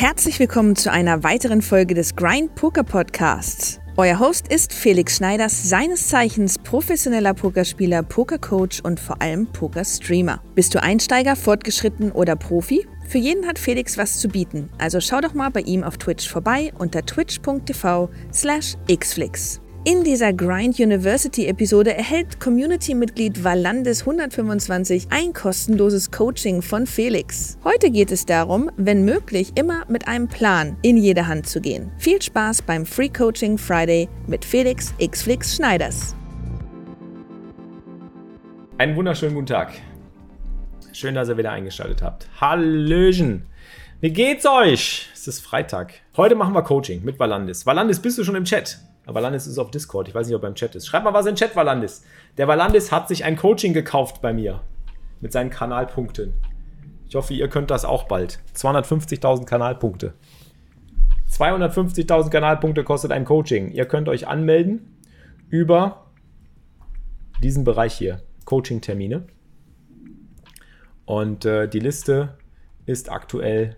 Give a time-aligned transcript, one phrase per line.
[0.00, 3.80] Herzlich willkommen zu einer weiteren Folge des Grind Poker Podcasts.
[3.98, 10.42] Euer Host ist Felix Schneiders, seines Zeichens professioneller Pokerspieler, Pokercoach und vor allem Pokerstreamer.
[10.54, 12.88] Bist du Einsteiger, fortgeschritten oder Profi?
[13.08, 16.30] Für jeden hat Felix was zu bieten, also schau doch mal bei ihm auf Twitch
[16.30, 19.60] vorbei unter twitch.tv slash xflix.
[19.82, 27.56] In dieser Grind University Episode erhält Community-Mitglied Valandis 125 ein kostenloses Coaching von Felix.
[27.64, 31.90] Heute geht es darum, wenn möglich, immer mit einem Plan in jede Hand zu gehen.
[31.96, 36.14] Viel Spaß beim Free Coaching Friday mit Felix Xflix Schneiders.
[38.76, 39.72] Einen wunderschönen guten Tag.
[40.92, 42.28] Schön, dass ihr wieder eingeschaltet habt.
[42.38, 43.46] Hallöchen.
[44.02, 45.08] Wie geht's euch?
[45.14, 45.94] Es ist Freitag.
[46.18, 47.64] Heute machen wir Coaching mit Valandis.
[47.64, 48.78] Valandis, bist du schon im Chat?
[49.06, 50.08] Valandis ist auf Discord.
[50.08, 50.86] Ich weiß nicht, ob er im Chat ist.
[50.86, 52.04] Schreib mal was in den Chat, Valandis.
[52.36, 54.60] Der Valandis hat sich ein Coaching gekauft bei mir.
[55.20, 56.32] Mit seinen Kanalpunkten.
[57.08, 58.38] Ich hoffe, ihr könnt das auch bald.
[58.54, 60.14] 250.000 Kanalpunkte.
[61.30, 63.72] 250.000 Kanalpunkte kostet ein Coaching.
[63.72, 64.96] Ihr könnt euch anmelden
[65.48, 66.06] über
[67.42, 68.22] diesen Bereich hier.
[68.44, 69.26] Coaching-Termine.
[71.04, 72.38] Und äh, die Liste
[72.86, 73.76] ist aktuell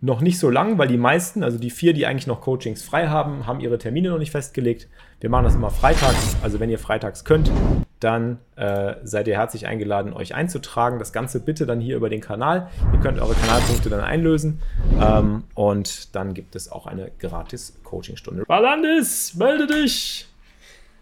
[0.00, 3.08] noch nicht so lang, weil die meisten, also die vier, die eigentlich noch Coachings frei
[3.08, 4.88] haben, haben ihre Termine noch nicht festgelegt.
[5.20, 6.36] Wir machen das immer freitags.
[6.42, 7.50] Also wenn ihr freitags könnt,
[7.98, 11.00] dann äh, seid ihr herzlich eingeladen, euch einzutragen.
[11.00, 12.68] Das Ganze bitte dann hier über den Kanal.
[12.92, 14.62] Ihr könnt eure Kanalpunkte dann einlösen.
[15.02, 18.44] Ähm, und dann gibt es auch eine gratis Coachingstunde.
[18.46, 20.28] Valandis, melde dich!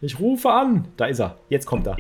[0.01, 0.89] Ich rufe an.
[0.97, 1.37] Da ist er.
[1.49, 1.97] Jetzt kommt er.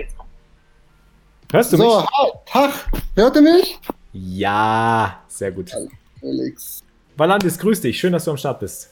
[1.53, 1.93] Hörst du so, mich?
[1.93, 2.73] So, Tag.
[3.15, 3.79] Hört ihr mich?
[4.13, 5.73] Ja, sehr gut.
[6.21, 6.86] Felix.
[7.17, 7.99] Valandis, grüß dich.
[7.99, 8.91] Schön, dass du am Start bist.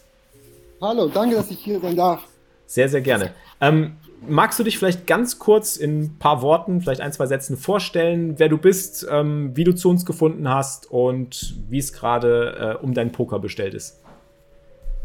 [0.80, 2.22] Hallo, danke, dass ich hier sein darf.
[2.66, 3.32] Sehr, sehr gerne.
[3.60, 7.58] Ähm, magst du dich vielleicht ganz kurz in ein paar Worten, vielleicht ein, zwei Sätzen
[7.58, 12.78] vorstellen, wer du bist, ähm, wie du zu uns gefunden hast und wie es gerade
[12.80, 14.00] äh, um deinen Poker bestellt ist?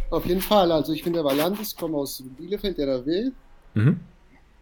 [0.10, 0.72] Auf jeden Fall.
[0.72, 3.34] Also ich bin der Valandis, komme aus Bielefeld, der will.
[3.74, 4.00] Mhm.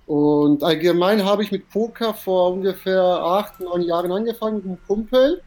[0.08, 5.42] Und allgemein habe ich mit Poker vor ungefähr acht, neun Jahren angefangen mit einem Kumpel.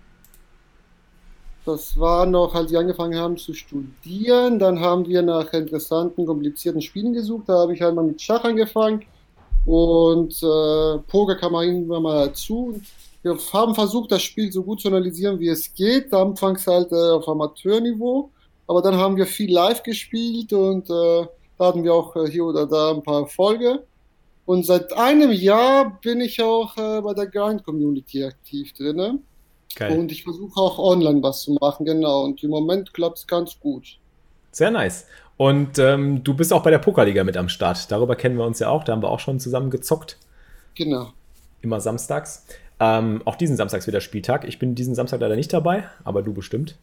[1.73, 4.59] Das war noch, als wir angefangen haben zu studieren.
[4.59, 7.49] Dann haben wir nach interessanten, komplizierten Spielen gesucht.
[7.49, 9.05] Da habe ich halt mal mit Schach angefangen.
[9.67, 12.81] Und äh, Poker kam irgendwann mal dazu.
[13.23, 16.13] Wir haben versucht, das Spiel so gut zu analysieren, wie es geht.
[16.13, 18.31] Anfangs halt äh, auf Amateurniveau.
[18.67, 21.27] Aber dann haben wir viel live gespielt und äh,
[21.57, 23.85] da hatten wir auch äh, hier oder da ein paar Erfolge.
[24.45, 29.23] Und seit einem Jahr bin ich auch äh, bei der Grind Community aktiv drin.
[29.77, 29.97] Geil.
[29.97, 32.25] Und ich versuche auch online was zu machen, genau.
[32.25, 33.99] Und im Moment klappt es ganz gut.
[34.53, 35.07] Sehr nice.
[35.37, 37.91] Und ähm, du bist auch bei der Pokerliga mit am Start.
[37.91, 38.85] Darüber kennen wir uns ja auch.
[38.85, 40.19] Da haben wir auch schon zusammen gezockt.
[40.75, 41.13] Genau.
[41.63, 42.45] Immer samstags.
[42.79, 44.45] Ähm, auch diesen Samstags wieder Spieltag.
[44.45, 46.77] Ich bin diesen Samstag leider nicht dabei, aber du bestimmt.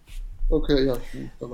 [0.49, 0.95] Okay, ja.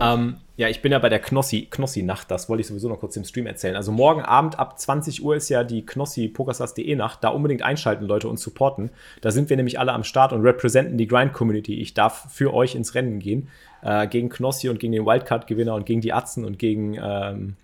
[0.02, 3.18] Ähm, ja, ich bin ja bei der Knossi, Knossi-Nacht, das wollte ich sowieso noch kurz
[3.18, 3.76] im Stream erzählen.
[3.76, 7.24] Also morgen Abend ab 20 Uhr ist ja die Knossi Pokerstars.de Nacht.
[7.24, 8.92] Da unbedingt einschalten, Leute, und supporten.
[9.22, 11.82] Da sind wir nämlich alle am Start und representen die Grind-Community.
[11.82, 13.50] Ich darf für euch ins Rennen gehen.
[13.82, 17.56] Äh, gegen Knossi und gegen den Wildcard-Gewinner und gegen die Atzen und gegen ähm,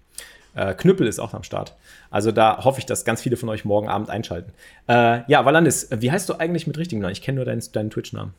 [0.55, 1.75] äh, Knüppel ist auch am Start.
[2.09, 4.51] Also da hoffe ich, dass ganz viele von euch morgen Abend einschalten.
[4.87, 7.11] Äh, ja, Valandis, wie heißt du eigentlich mit richtigen Namen?
[7.11, 8.33] Ich kenne nur deinen, deinen Twitch-Namen.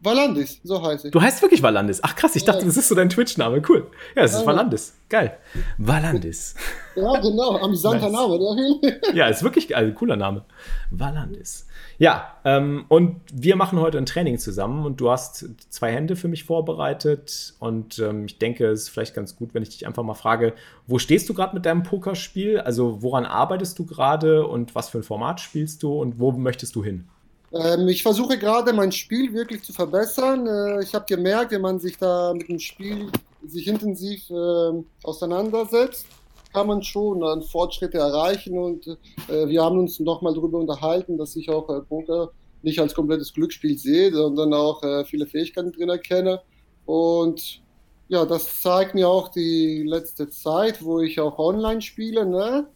[0.00, 1.10] Valandis, so heißt ich.
[1.10, 2.00] Du heißt wirklich Valandis.
[2.02, 2.66] Ach krass, ich dachte, ja.
[2.66, 3.62] das ist so dein Twitch-Name.
[3.68, 3.90] Cool.
[4.14, 4.46] Ja, es ist ja.
[4.46, 4.94] Valandis.
[5.08, 5.38] Geil.
[5.78, 6.54] Valandis.
[6.94, 7.58] Ja, genau.
[7.58, 8.12] Amüsanter nice.
[8.12, 9.00] Name.
[9.14, 9.92] ja, ist wirklich geil.
[9.94, 10.44] Cooler Name.
[10.90, 11.66] Valandis.
[12.00, 16.28] Ja, ähm, und wir machen heute ein Training zusammen und du hast zwei Hände für
[16.28, 20.04] mich vorbereitet und ähm, ich denke, es ist vielleicht ganz gut, wenn ich dich einfach
[20.04, 20.54] mal frage,
[20.86, 22.60] wo stehst du gerade mit deinem Pokerspiel?
[22.60, 26.76] Also woran arbeitest du gerade und was für ein Format spielst du und wo möchtest
[26.76, 27.08] du hin?
[27.52, 30.46] Ähm, ich versuche gerade mein Spiel wirklich zu verbessern.
[30.46, 33.10] Äh, ich habe gemerkt, wenn man sich da mit dem Spiel
[33.46, 36.06] sich intensiv äh, auseinandersetzt,
[36.52, 41.36] kann man schon äh, Fortschritte erreichen und äh, wir haben uns nochmal darüber unterhalten, dass
[41.36, 42.30] ich auch äh, Poker
[42.62, 46.40] nicht als komplettes Glücksspiel sehe, sondern auch äh, viele Fähigkeiten drin erkenne
[46.86, 47.62] und
[48.08, 52.66] ja, das zeigt mir auch die letzte Zeit, wo ich auch online spiele, ne?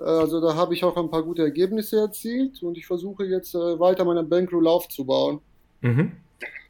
[0.00, 3.78] Also da habe ich auch ein paar gute Ergebnisse erzielt und ich versuche jetzt äh,
[3.78, 5.40] weiter meine Bankroll aufzubauen.
[5.82, 6.12] Mhm.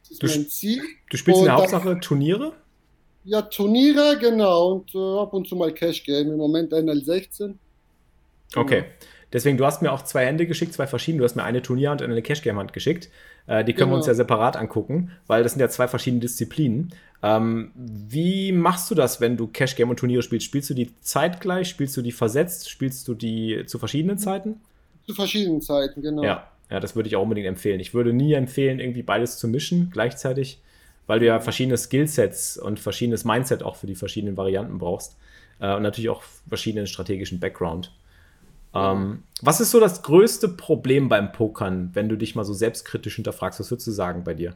[0.01, 0.81] Das ist du, mein Ziel.
[1.09, 2.53] Du spielst und in der Hauptsache Turniere?
[3.23, 4.71] Ja, Turniere, genau.
[4.73, 6.31] Und äh, ab und zu mal Cash Game.
[6.31, 7.53] Im Moment NL16.
[8.55, 8.85] Okay.
[9.31, 11.19] Deswegen, du hast mir auch zwei Hände geschickt, zwei verschiedene.
[11.19, 13.09] Du hast mir eine Turnierhand und eine Cash Game Hand geschickt.
[13.47, 13.91] Äh, die können genau.
[13.91, 16.93] wir uns ja separat angucken, weil das sind ja zwei verschiedene Disziplinen.
[17.23, 20.45] Ähm, wie machst du das, wenn du Cash Game und Turniere spielst?
[20.45, 21.69] Spielst du die zeitgleich?
[21.69, 22.69] Spielst du die versetzt?
[22.69, 24.59] Spielst du die zu verschiedenen Zeiten?
[25.05, 26.23] Zu verschiedenen Zeiten, genau.
[26.23, 27.79] Ja, ja das würde ich auch unbedingt empfehlen.
[27.79, 30.59] Ich würde nie empfehlen, irgendwie beides zu mischen gleichzeitig,
[31.05, 35.15] weil du ja verschiedene Skillsets und verschiedenes Mindset auch für die verschiedenen Varianten brauchst
[35.59, 37.91] äh, und natürlich auch verschiedenen strategischen Background.
[38.73, 43.15] Ähm, was ist so das größte Problem beim Pokern, wenn du dich mal so selbstkritisch
[43.15, 43.59] hinterfragst?
[43.59, 44.53] Was würdest du sagen bei dir?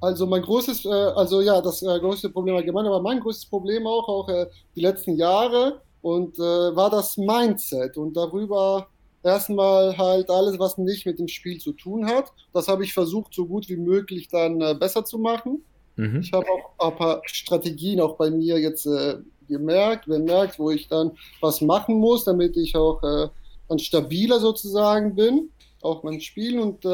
[0.00, 3.86] Also mein großes, äh, also ja, das äh, größte Problem allgemein, aber mein größtes Problem
[3.86, 4.46] auch, auch äh,
[4.76, 8.86] die letzten Jahre und äh, war das Mindset und darüber
[9.24, 12.32] erstmal halt alles, was nicht mit dem Spiel zu tun hat.
[12.52, 15.64] Das habe ich versucht, so gut wie möglich dann äh, besser zu machen.
[15.96, 16.20] Mhm.
[16.20, 19.16] Ich habe auch ein paar Strategien auch bei mir jetzt äh,
[19.48, 23.30] gemerkt, bemerkt, wo ich dann was machen muss, damit ich auch
[23.68, 25.50] dann stabiler sozusagen bin,
[25.82, 26.86] auch beim Spielen und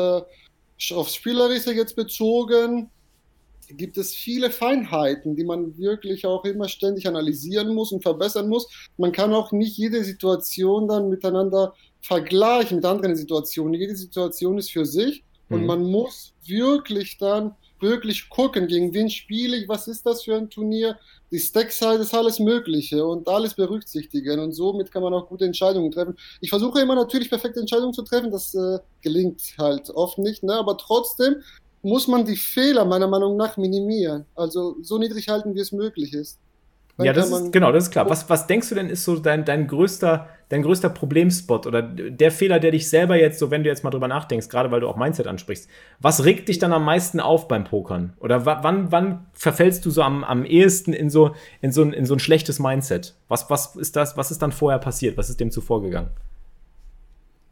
[0.93, 2.91] aufs Spielerische jetzt bezogen
[3.71, 8.69] gibt es viele Feinheiten, die man wirklich auch immer ständig analysieren muss und verbessern muss.
[8.99, 13.75] Man kann auch nicht jede Situation dann miteinander vergleichen mit anderen Situationen.
[13.75, 15.67] Jede Situation ist für sich und mhm.
[15.67, 17.55] man muss wirklich dann
[17.85, 20.99] wirklich gucken, gegen wen spiele ich, was ist das für ein Turnier,
[21.31, 25.93] die Stack-Size ist alles Mögliche und alles berücksichtigen und somit kann man auch gute Entscheidungen
[25.93, 26.17] treffen.
[26.41, 30.55] Ich versuche immer natürlich perfekte Entscheidungen zu treffen, das äh, gelingt halt oft nicht, ne?
[30.55, 31.37] aber trotzdem
[31.83, 34.25] muss man die Fehler meiner Meinung nach minimieren.
[34.35, 36.41] Also so niedrig halten, wie es möglich ist.
[36.97, 38.09] Dann ja, das ist, genau, das ist klar.
[38.09, 42.31] Was, was denkst du denn, ist so dein, dein, größter, dein größter Problemspot oder der
[42.31, 44.89] Fehler, der dich selber jetzt, so wenn du jetzt mal drüber nachdenkst, gerade weil du
[44.89, 45.69] auch Mindset ansprichst,
[46.01, 48.13] was regt dich dann am meisten auf beim Pokern?
[48.21, 52.07] Oder wann, wann verfällst du so am, am ehesten in so, in, so ein, in
[52.07, 53.17] so ein schlechtes Mindset?
[53.27, 55.17] Was, was ist das, was ist dann vorher passiert?
[55.17, 56.11] Was ist dem zuvor gegangen?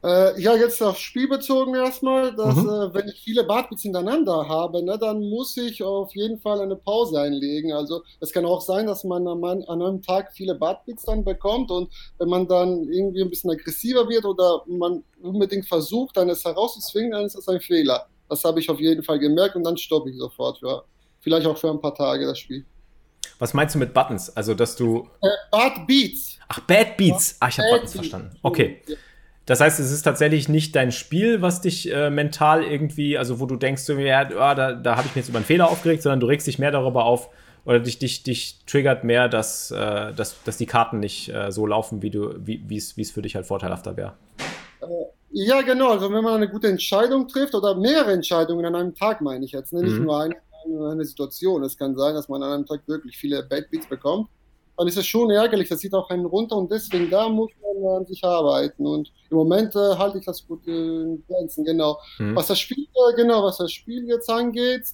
[0.04, 2.69] Äh, ja, jetzt aufs Spiel bezogen erstmal, dass mhm.
[2.69, 6.75] äh, wenn ich viele Bartbeats hintereinander habe, ne, dann muss ich auf jeden Fall eine
[6.75, 7.72] Pause einlegen.
[7.72, 11.70] Also es kann auch sein, dass man an, an einem Tag viele Bartbeats dann bekommt
[11.70, 11.88] und
[12.19, 17.12] wenn man dann irgendwie ein bisschen aggressiver wird oder man unbedingt versucht, dann es herauszuzwingen,
[17.12, 18.06] dann ist das ein Fehler.
[18.28, 20.84] Das habe ich auf jeden Fall gemerkt und dann stoppe ich sofort für
[21.20, 22.64] vielleicht auch für ein paar Tage das Spiel.
[23.38, 24.37] Was meinst du mit Buttons?
[24.37, 25.08] Also, dass du.
[25.20, 26.38] Äh, Bad Beats.
[26.48, 27.37] Ach, Bad Beats.
[27.38, 28.37] Ach, ich habe Buttons verstanden.
[28.43, 28.82] Okay.
[28.87, 28.96] Ja.
[29.46, 33.46] Das heißt, es ist tatsächlich nicht dein Spiel, was dich äh, mental irgendwie, also wo
[33.46, 36.20] du denkst, ja, oh, da, da habe ich mich jetzt über einen Fehler aufgeregt, sondern
[36.20, 37.28] du regst dich mehr darüber auf
[37.64, 41.66] oder dich, dich, dich triggert mehr, dass, äh, dass, dass die Karten nicht äh, so
[41.66, 44.14] laufen, wie du, wie es für dich halt vorteilhafter wäre.
[44.80, 44.86] Äh,
[45.30, 45.90] ja, genau.
[45.90, 49.52] Also wenn man eine gute Entscheidung trifft oder mehrere Entscheidungen an einem Tag, meine ich
[49.52, 49.82] jetzt, ne?
[49.82, 50.04] nicht mhm.
[50.04, 50.36] nur eine,
[50.90, 51.64] eine Situation.
[51.64, 54.28] Es kann sein, dass man an einem Tag wirklich viele Bad Beats bekommt
[54.76, 57.96] dann ist es schon ärgerlich, das sieht auch einen runter und deswegen da muss man
[57.98, 61.98] an sich arbeiten und im Moment äh, halte ich das gut in Grenzen, genau.
[62.19, 62.36] Mhm.
[62.36, 64.86] Was das Spiel, äh, genau, was das Spiel jetzt angeht,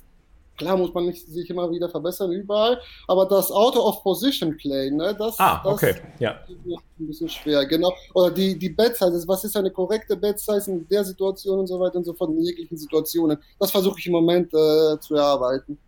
[0.58, 4.90] klar muss man nicht, sich immer wieder verbessern überall, aber das Auto of Position Play,
[4.90, 5.94] ne, das, ah, das okay.
[6.18, 6.32] ja.
[6.48, 7.92] ist ein bisschen schwer, genau.
[8.14, 11.66] Oder die, die Bed Size, was ist eine korrekte Bed Size in der Situation und
[11.68, 13.38] so weiter und so fort, in jeglichen Situationen.
[13.58, 15.78] Das versuche ich im Moment äh, zu erarbeiten.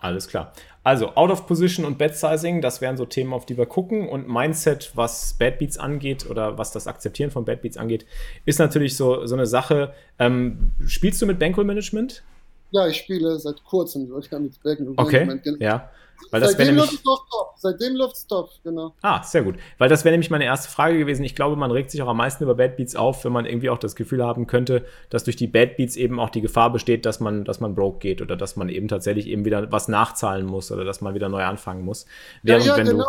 [0.00, 0.52] Alles klar.
[0.82, 4.08] Also Out of Position und Bad Sizing, das wären so Themen, auf die wir gucken.
[4.08, 8.06] Und Mindset, was Bad Beats angeht oder was das Akzeptieren von Bad Beats angeht,
[8.46, 9.92] ist natürlich so, so eine Sache.
[10.18, 12.22] Ähm, spielst du mit Bankroll Management?
[12.70, 15.28] Ja, ich spiele seit kurzem mit Bankroll okay.
[15.30, 15.90] Okay, ja.
[16.30, 17.20] Weil das Seitdem läuft es top.
[17.56, 18.94] Seitdem läuft es top, genau.
[19.02, 19.56] Ah, sehr gut.
[19.78, 21.24] Weil das wäre nämlich meine erste Frage gewesen.
[21.24, 23.70] Ich glaube, man regt sich auch am meisten über Bad Beats auf, wenn man irgendwie
[23.70, 27.06] auch das Gefühl haben könnte, dass durch die Bad Beats eben auch die Gefahr besteht,
[27.06, 30.46] dass man, dass man broke geht oder dass man eben tatsächlich eben wieder was nachzahlen
[30.46, 32.06] muss oder dass man wieder neu anfangen muss.
[32.42, 33.04] Während ja, ja, wenn genau.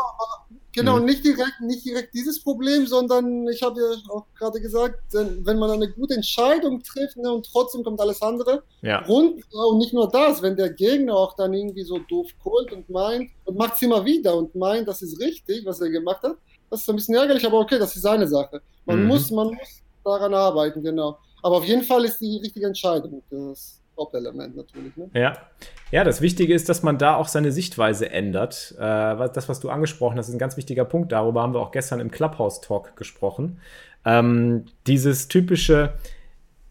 [0.50, 1.05] Du, Genau, mhm.
[1.05, 5.69] nicht direkt, nicht direkt dieses Problem, sondern ich habe ja auch gerade gesagt, wenn man
[5.71, 8.99] eine gute Entscheidung trifft ne, und trotzdem kommt alles andere ja.
[9.05, 12.89] rund und nicht nur das, wenn der Gegner auch dann irgendwie so doof holt und
[12.89, 16.37] meint und macht es immer wieder und meint, das ist richtig, was er gemacht hat,
[16.69, 18.61] das ist ein bisschen ärgerlich, aber okay, das ist seine Sache.
[18.85, 19.07] Man mhm.
[19.07, 21.17] muss, man muss daran arbeiten, genau.
[21.43, 23.21] Aber auf jeden Fall ist die richtige Entscheidung.
[23.29, 24.95] Das Hauptelement natürlich.
[24.95, 25.10] Ne?
[25.13, 25.38] Ja.
[25.91, 28.74] ja, das Wichtige ist, dass man da auch seine Sichtweise ändert.
[28.77, 31.12] Äh, das, was du angesprochen hast, ist ein ganz wichtiger Punkt.
[31.12, 33.60] Darüber haben wir auch gestern im Clubhouse-Talk gesprochen.
[34.05, 35.93] Ähm, dieses typische,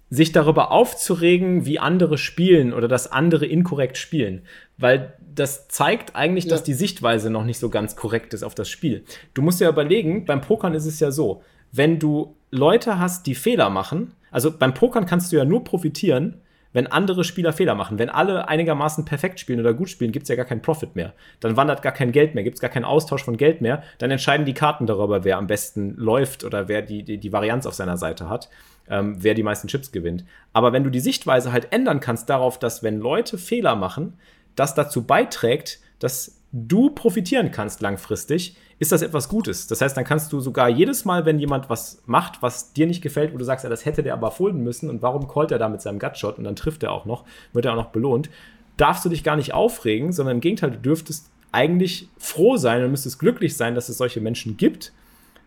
[0.08, 4.42] sich darüber aufzuregen, wie andere spielen oder dass andere inkorrekt spielen.
[4.76, 6.50] Weil das zeigt eigentlich, ja.
[6.50, 9.04] dass die Sichtweise noch nicht so ganz korrekt ist auf das Spiel.
[9.34, 13.36] Du musst ja überlegen, beim Pokern ist es ja so, wenn du Leute hast, die
[13.36, 16.40] Fehler machen, also beim Pokern kannst du ja nur profitieren,
[16.72, 20.28] wenn andere Spieler Fehler machen, wenn alle einigermaßen perfekt spielen oder gut spielen, gibt es
[20.28, 21.14] ja gar keinen Profit mehr.
[21.40, 23.82] Dann wandert gar kein Geld mehr, gibt es gar keinen Austausch von Geld mehr.
[23.98, 27.66] Dann entscheiden die Karten darüber, wer am besten läuft oder wer die, die, die Varianz
[27.66, 28.48] auf seiner Seite hat,
[28.88, 30.24] ähm, wer die meisten Chips gewinnt.
[30.52, 34.14] Aber wenn du die Sichtweise halt ändern kannst darauf, dass wenn Leute Fehler machen,
[34.54, 39.66] das dazu beiträgt, dass du profitieren kannst langfristig, ist das etwas Gutes.
[39.68, 43.02] Das heißt, dann kannst du sogar jedes Mal, wenn jemand was macht, was dir nicht
[43.02, 45.58] gefällt, wo du sagst, ja, das hätte der aber folgen müssen und warum callt er
[45.58, 48.30] da mit seinem Gutshot und dann trifft er auch noch, wird er auch noch belohnt,
[48.76, 52.90] darfst du dich gar nicht aufregen, sondern im Gegenteil, du dürftest eigentlich froh sein und
[52.90, 54.92] müsstest glücklich sein, dass es solche Menschen gibt,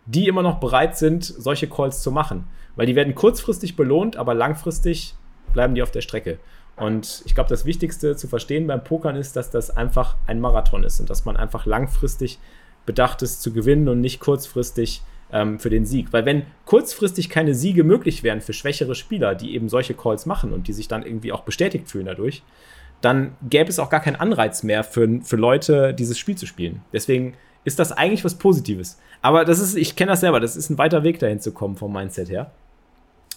[0.06, 2.46] die immer noch bereit sind, solche Calls zu machen.
[2.76, 5.14] Weil die werden kurzfristig belohnt, aber langfristig
[5.52, 6.38] bleiben die auf der Strecke.
[6.76, 10.82] Und ich glaube, das Wichtigste zu verstehen beim Pokern ist, dass das einfach ein Marathon
[10.82, 12.38] ist und dass man einfach langfristig
[12.84, 15.02] bedacht ist zu gewinnen und nicht kurzfristig
[15.32, 16.12] ähm, für den Sieg.
[16.12, 20.52] Weil wenn kurzfristig keine Siege möglich wären für schwächere Spieler, die eben solche Calls machen
[20.52, 22.42] und die sich dann irgendwie auch bestätigt fühlen dadurch,
[23.00, 26.82] dann gäbe es auch gar keinen Anreiz mehr für, für Leute, dieses Spiel zu spielen.
[26.92, 28.98] Deswegen ist das eigentlich was Positives.
[29.22, 31.76] Aber das ist, ich kenne das selber, das ist ein weiter Weg dahin zu kommen
[31.76, 32.50] vom Mindset her.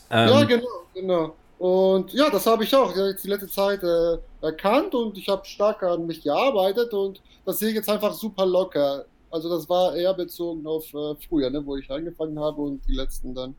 [0.09, 1.35] Ähm, ja, genau, genau.
[1.57, 5.43] Und ja, das habe ich auch jetzt die letzte Zeit äh, erkannt und ich habe
[5.45, 9.05] stark an mich gearbeitet und das sehe ich jetzt einfach super locker.
[9.31, 12.95] Also das war eher bezogen auf äh, früher, ne, wo ich angefangen habe und die
[12.95, 13.55] letzten dann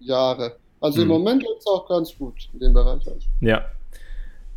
[0.00, 0.56] Jahre.
[0.80, 1.02] Also hm.
[1.02, 3.06] im Moment läuft es auch ganz gut in dem Bereich.
[3.06, 3.26] Also.
[3.40, 3.64] Ja.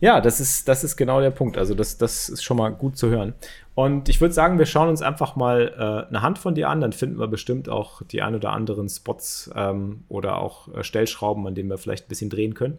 [0.01, 1.57] Ja, das ist, das ist genau der Punkt.
[1.57, 3.33] Also das, das ist schon mal gut zu hören.
[3.75, 6.79] Und ich würde sagen, wir schauen uns einfach mal äh, eine Hand von dir an.
[6.79, 11.45] Dann finden wir bestimmt auch die ein oder anderen Spots ähm, oder auch äh, Stellschrauben,
[11.47, 12.77] an denen wir vielleicht ein bisschen drehen können.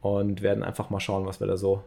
[0.00, 1.82] Und werden einfach mal schauen, was wir da so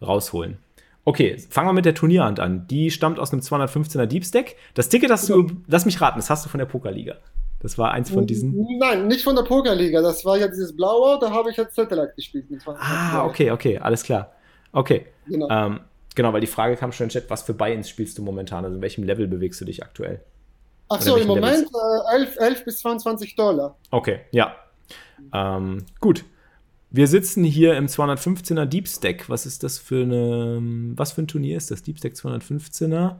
[0.00, 0.58] rausholen.
[1.04, 2.66] Okay, fangen wir mit der Turnierhand an.
[2.66, 4.56] Die stammt aus einem 215er Deep Stack.
[4.74, 7.16] Das Ticket hast du, lass mich raten, das hast du von der Pokerliga.
[7.60, 8.54] Das war eins von diesen.
[8.78, 10.00] Nein, nicht von der Pokerliga.
[10.00, 12.46] Das war ja dieses blaue, da habe ich jetzt Satellite gespielt.
[12.66, 14.32] Ah, okay, okay, alles klar.
[14.72, 15.06] Okay.
[15.26, 15.48] Genau.
[15.50, 15.80] Ähm,
[16.14, 18.64] genau, weil die Frage kam schon im Chat, was für Buy-ins spielst du momentan?
[18.64, 20.20] Also in welchem Level bewegst du dich aktuell?
[20.88, 21.66] Ach so, im Moment
[22.12, 23.76] äh, 11, 11 bis 22 Dollar.
[23.90, 24.54] Okay, ja.
[25.34, 26.24] Ähm, gut.
[26.90, 29.28] Wir sitzen hier im 215er Deep Stack.
[29.28, 30.58] Was ist das für eine,
[30.96, 31.82] was für ein Turnier ist das?
[31.82, 33.16] Deep Stack 215er?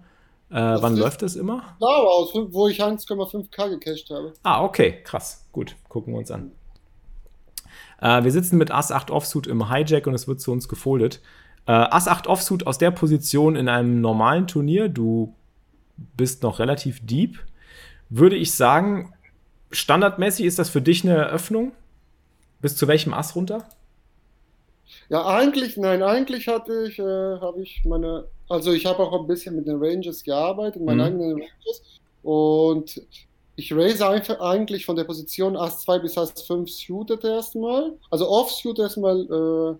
[0.50, 1.76] Äh, wann läuft das immer?
[1.78, 4.32] Blau aus, wo ich 1,5k gecached habe.
[4.42, 5.46] Ah, okay, krass.
[5.52, 6.52] Gut, gucken wir uns an.
[8.00, 11.20] Äh, wir sitzen mit Ass 8 Offsuit im Hijack und es wird zu uns gefoldet.
[11.66, 15.34] Äh, Ass 8 Offsuit aus der Position in einem normalen Turnier, du
[16.16, 17.38] bist noch relativ deep,
[18.08, 19.12] würde ich sagen,
[19.70, 21.72] standardmäßig ist das für dich eine Eröffnung?
[22.60, 23.68] Bis zu welchem Ass runter?
[25.10, 29.26] Ja, eigentlich, nein, eigentlich hatte ich, äh, habe ich meine, also ich habe auch ein
[29.26, 31.06] bisschen mit den Ranges gearbeitet, meine mhm.
[31.06, 31.82] eigenen Ranges.
[32.22, 33.02] Und
[33.56, 37.96] ich raise einfach eigentlich von der Position Ass 2 bis Ass 5 suited erstmal.
[38.10, 39.76] Also off suited erstmal äh,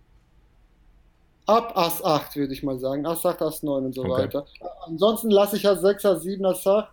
[1.47, 3.07] ab Ass 8, würde ich mal sagen.
[3.07, 4.25] Ass 8, Ass 9 und so okay.
[4.25, 4.47] weiter.
[4.87, 6.89] Ansonsten lasse ich Ass 6, Ass 7, Ass 8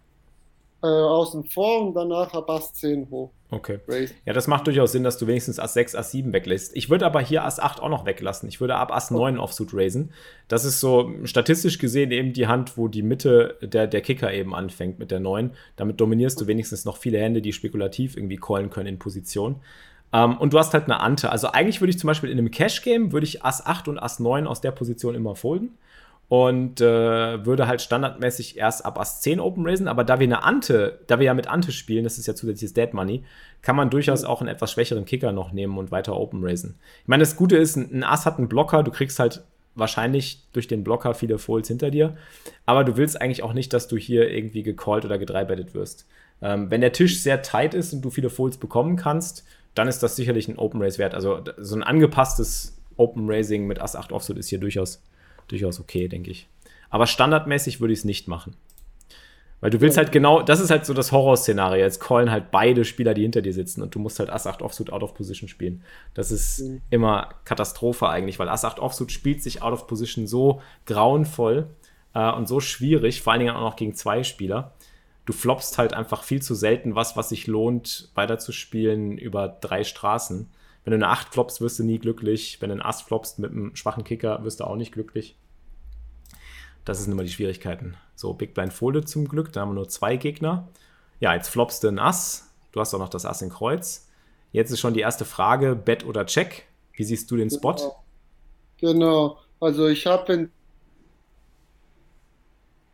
[0.85, 3.31] äh, außen vor und danach ab Ass 10 hoch.
[3.49, 3.79] Okay.
[4.25, 6.75] Ja, das macht durchaus Sinn, dass du wenigstens Ass 6, Ass 7 weglässt.
[6.75, 8.49] Ich würde aber hier Ass 8 auch noch weglassen.
[8.49, 10.11] Ich würde ab Ass 9 Offsuit raisen.
[10.47, 14.53] Das ist so statistisch gesehen eben die Hand, wo die Mitte der, der Kicker eben
[14.53, 15.51] anfängt mit der 9.
[15.75, 19.57] Damit dominierst du wenigstens noch viele Hände, die spekulativ irgendwie callen können in Position.
[20.11, 21.29] Um, ähm, und du hast halt eine Ante.
[21.31, 24.19] Also eigentlich würde ich zum Beispiel in einem Cash-Game, würde ich Ass 8 und Ass
[24.19, 25.77] 9 aus der Position immer folden
[26.27, 30.43] und äh, würde halt standardmäßig erst ab Ass 10 Open raisen, aber da wir eine
[30.43, 33.23] Ante, da wir ja mit Ante spielen, das ist ja zusätzliches Dead Money,
[33.61, 36.79] kann man durchaus auch einen etwas schwächeren Kicker noch nehmen und weiter Open raisen.
[37.01, 39.43] Ich meine, das Gute ist, ein Ass hat einen Blocker, du kriegst halt
[39.75, 42.15] wahrscheinlich durch den Blocker viele Folds hinter dir,
[42.65, 46.07] aber du willst eigentlich auch nicht, dass du hier irgendwie gecallt oder gedreibettet wirst.
[46.41, 50.01] Ähm, wenn der Tisch sehr tight ist und du viele Folds bekommen kannst, dann ist
[50.01, 51.13] das sicherlich ein Open Raise wert.
[51.13, 55.03] Also so ein angepasstes Open Raising mit Ass 8 Offsuit ist hier durchaus
[55.47, 56.47] durchaus okay, denke ich.
[56.89, 58.55] Aber standardmäßig würde ich es nicht machen.
[59.61, 61.83] Weil du willst halt genau, das ist halt so das Horrorszenario.
[61.83, 64.61] Jetzt callen halt beide Spieler, die hinter dir sitzen und du musst halt Ass 8
[64.61, 65.81] Offsuit out of position spielen.
[66.13, 66.81] Das ist mhm.
[66.89, 71.69] immer Katastrophe eigentlich, weil Ass 8 Offsuit spielt sich out of position so grauenvoll
[72.13, 74.73] äh, und so schwierig, vor allen Dingen auch noch gegen zwei Spieler.
[75.25, 80.49] Du floppst halt einfach viel zu selten was, was sich lohnt, weiterzuspielen über drei Straßen.
[80.85, 82.61] Wenn du eine 8 floppst, wirst du nie glücklich.
[82.61, 85.35] Wenn du einen Ass floppst mit einem schwachen Kicker, wirst du auch nicht glücklich.
[86.85, 87.97] Das sind immer die Schwierigkeiten.
[88.15, 89.51] So, Big Blind folded zum Glück.
[89.51, 90.67] Da haben wir nur zwei Gegner.
[91.19, 92.53] Ja, jetzt floppst du ein Ass.
[92.71, 94.07] Du hast auch noch das Ass in Kreuz.
[94.51, 96.67] Jetzt ist schon die erste Frage: Bet oder Check?
[96.93, 97.73] Wie siehst du den Spot?
[97.73, 97.95] Genau.
[98.77, 99.37] genau.
[99.59, 100.49] Also, ich habe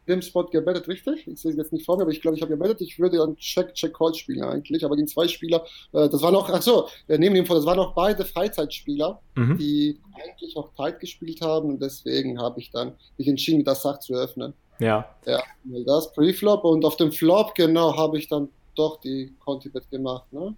[0.08, 1.28] dem Spot gebettet, richtig?
[1.28, 2.82] Ich sehe es jetzt nicht vor mir, aber ich glaube, ich habe gebettet.
[2.82, 4.84] Ich würde dann Check, Check, Call spielen eigentlich.
[4.84, 7.80] Aber die zwei Spieler, äh, das waren auch, achso, äh, neben dem vor, das waren
[7.80, 9.58] auch beide Freizeitspieler, mhm.
[9.58, 11.70] die eigentlich auch tight gespielt haben.
[11.70, 14.54] Und deswegen habe ich dann mich entschieden, das Sach zu öffnen.
[14.80, 15.08] Ja.
[15.26, 15.44] Ja,
[15.86, 16.64] das Preflop.
[16.64, 20.32] Und auf dem Flop, genau, habe ich dann doch die Conti-Bet gemacht.
[20.34, 20.56] Ne?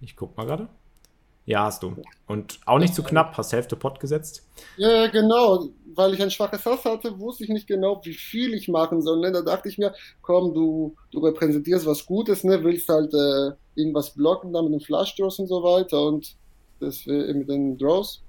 [0.00, 0.68] Ich guck mal gerade.
[1.46, 1.96] Ja, hast du.
[2.26, 4.46] Und auch nicht zu knapp, hast Hälfte Pot gesetzt.
[4.76, 5.68] Ja, genau.
[5.94, 9.20] Weil ich ein schwaches Hass hatte, wusste ich nicht genau, wie viel ich machen soll.
[9.20, 9.32] Ne?
[9.32, 9.92] Da dachte ich mir,
[10.22, 12.62] komm, du, du repräsentierst was Gutes, ne?
[12.62, 16.06] willst halt äh, irgendwas blocken, da mit den Flush Draws und so weiter.
[16.06, 16.36] Und
[16.78, 18.22] das mit den Draws,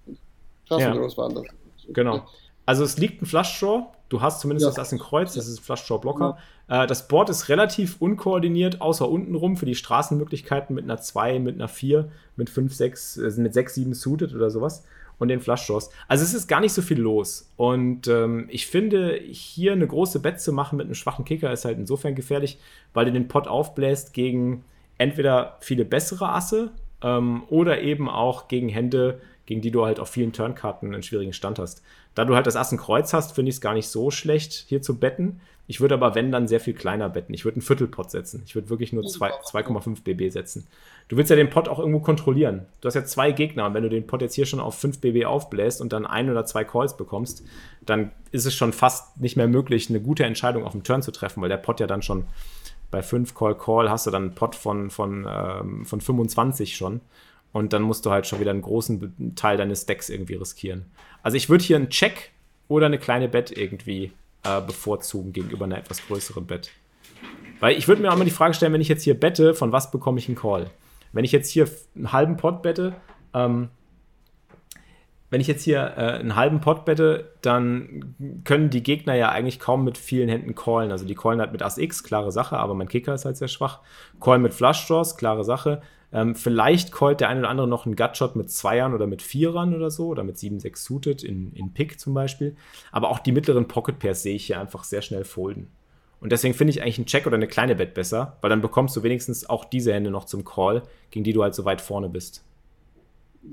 [0.68, 1.18] Draws ja.
[1.18, 1.46] waren das.
[1.90, 2.26] Genau.
[2.66, 3.84] Also es liegt ein Flush Draw.
[4.10, 4.74] Du hast zumindest ja.
[4.74, 6.38] das in Kreuz, das ist ein Flush Draw Blocker.
[6.38, 6.38] Ja.
[6.72, 11.38] Äh, das Board ist relativ unkoordiniert, außer unten rum für die Straßenmöglichkeiten mit einer 2,
[11.40, 14.84] mit einer 4, mit 5, 6, äh, mit 6, 7 suited oder sowas
[15.20, 15.92] und den Flush Draws.
[16.08, 17.52] Also es ist gar nicht so viel los.
[17.58, 21.66] Und ähm, ich finde, hier eine große Bet zu machen mit einem schwachen Kicker ist
[21.66, 22.58] halt insofern gefährlich,
[22.94, 24.64] weil du den Pot aufbläst gegen
[24.98, 26.72] entweder viele bessere Asse
[27.04, 31.34] ähm, oder eben auch gegen Hände, gegen die du halt auf vielen Turnkarten einen schwierigen
[31.34, 31.84] Stand hast.
[32.16, 34.82] Da du halt das Assen Kreuz hast, finde ich es gar nicht so schlecht, hier
[34.82, 35.40] zu betten.
[35.72, 37.34] Ich würde aber, wenn, dann sehr viel kleiner betten.
[37.34, 38.44] Ich würde einen Viertelpot setzen.
[38.46, 40.68] Ich würde wirklich nur 2,5 BB setzen.
[41.08, 42.66] Du willst ja den Pot auch irgendwo kontrollieren.
[42.82, 45.00] Du hast ja zwei Gegner und wenn du den Pot jetzt hier schon auf 5
[45.00, 47.46] BB aufbläst und dann ein oder zwei Calls bekommst,
[47.86, 51.12] dann ist es schon fast nicht mehr möglich, eine gute Entscheidung auf dem Turn zu
[51.14, 52.26] treffen, weil der Pot ja dann schon
[52.92, 57.00] bei 5 Call Call hast du dann einen Pot von, von, ähm, von 25 schon.
[57.54, 60.88] Und dann musst du halt schon wieder einen großen Teil deines Decks irgendwie riskieren.
[61.24, 62.32] Also ich würde hier einen Check
[62.68, 64.12] oder eine kleine Bet irgendwie
[64.44, 66.72] äh, bevorzugen gegenüber einer etwas größeren Bet.
[67.60, 69.72] Weil ich würde mir auch mal die Frage stellen, wenn ich jetzt hier bette, von
[69.72, 70.70] was bekomme ich einen Call?
[71.14, 72.96] Wenn ich jetzt hier einen halben Pot bette,
[73.34, 73.70] ähm,
[75.30, 79.60] wenn ich jetzt hier äh, einen halben Pot bette, dann können die Gegner ja eigentlich
[79.60, 80.92] kaum mit vielen Händen callen.
[80.92, 83.48] Also die callen halt mit Ass X, klare Sache, aber mein Kicker ist halt sehr
[83.48, 83.80] schwach.
[84.20, 85.82] Callen mit Flush Draws, klare Sache.
[86.14, 89.74] Ähm, vielleicht callt der eine oder andere noch einen Gutshot mit Zweiern oder mit Vierern
[89.74, 92.56] oder so oder mit 7, 6 suited in, in Pick zum Beispiel.
[92.92, 95.70] Aber auch die mittleren Pocket Pairs sehe ich hier einfach sehr schnell folden.
[96.20, 98.96] Und deswegen finde ich eigentlich einen Check oder eine kleine Bet besser, weil dann bekommst
[98.96, 102.10] du wenigstens auch diese Hände noch zum Call, gegen die du halt so weit vorne
[102.10, 102.44] bist.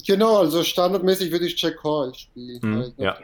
[0.06, 2.60] Genau, also standardmäßig würde ich Check Call spielen.
[2.60, 3.16] Mhm, halt, ja.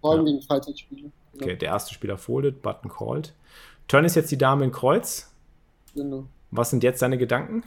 [0.00, 0.32] Vor allem ja.
[0.32, 1.10] gegen Freizeitspieler.
[1.32, 1.44] Genau.
[1.44, 3.34] Okay, der erste Spieler foldet, Button called.
[3.86, 5.32] Turn ist jetzt die Dame in Kreuz.
[5.94, 6.24] Genau.
[6.50, 7.62] Was sind jetzt deine Gedanken?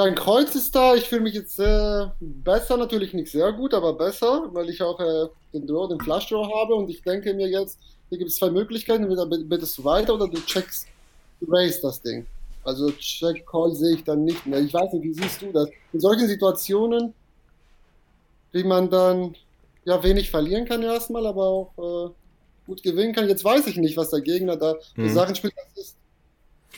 [0.00, 0.94] Ja, ein Kreuz ist da.
[0.94, 4.98] Ich fühle mich jetzt äh, besser, natürlich nicht sehr gut, aber besser, weil ich auch
[4.98, 8.36] äh, den Draw, den Flush Draw habe und ich denke mir jetzt, hier gibt es
[8.36, 10.86] zwei Möglichkeiten, entweder bittest du weiter oder du checkst,
[11.40, 12.26] du raise das Ding.
[12.64, 14.60] Also Check Call sehe ich dann nicht mehr.
[14.60, 15.68] Ich weiß nicht, wie siehst du das?
[15.92, 17.12] In solchen Situationen,
[18.52, 19.36] wie man dann
[19.84, 22.10] ja wenig verlieren kann erstmal, aber auch äh,
[22.66, 23.28] gut gewinnen kann.
[23.28, 25.12] Jetzt weiß ich nicht, was der Gegner da für hm.
[25.12, 25.52] Sachen spielt.
[25.74, 25.96] Das ist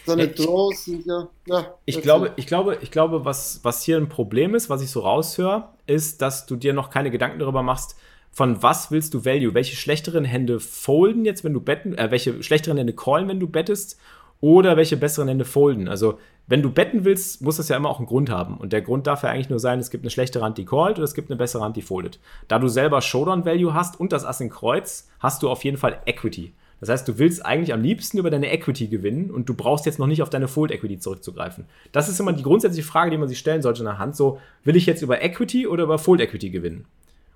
[0.04, 1.28] seine Draws sind ja.
[1.46, 4.90] ja ich glaube, ich glaube, ich glaube, was, was hier ein Problem ist, was ich
[4.90, 7.96] so raushöre, ist, dass du dir noch keine Gedanken darüber machst,
[8.30, 9.54] von was willst du Value?
[9.54, 13.46] Welche schlechteren Hände folden jetzt, wenn du betten, äh, welche schlechteren Hände callen, wenn du
[13.46, 13.98] bettest,
[14.40, 15.86] oder welche besseren Hände folden?
[15.86, 18.56] Also, wenn du betten willst, muss das ja immer auch einen Grund haben.
[18.56, 20.96] Und der Grund darf ja eigentlich nur sein, es gibt eine schlechtere Hand, die callt,
[20.96, 22.18] oder es gibt eine bessere Hand, die foldet.
[22.48, 26.00] Da du selber Showdown-Value hast und das Ass in Kreuz, hast du auf jeden Fall
[26.06, 26.54] Equity.
[26.82, 30.00] Das heißt, du willst eigentlich am liebsten über deine Equity gewinnen und du brauchst jetzt
[30.00, 31.66] noch nicht auf deine Fold Equity zurückzugreifen.
[31.92, 34.16] Das ist immer die grundsätzliche Frage, die man sich stellen sollte in der Hand.
[34.16, 36.86] So, will ich jetzt über Equity oder über Fold Equity gewinnen?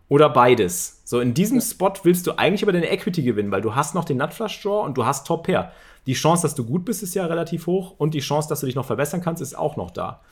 [0.08, 1.00] Oder beides.
[1.04, 4.04] So, in diesem Spot willst du eigentlich über deine Equity gewinnen, weil du hast noch
[4.04, 5.70] den Nutflush Draw und du hast Top Pair.
[6.06, 8.66] Die Chance, dass du gut bist, ist ja relativ hoch und die Chance, dass du
[8.66, 10.22] dich noch verbessern kannst, ist auch noch da.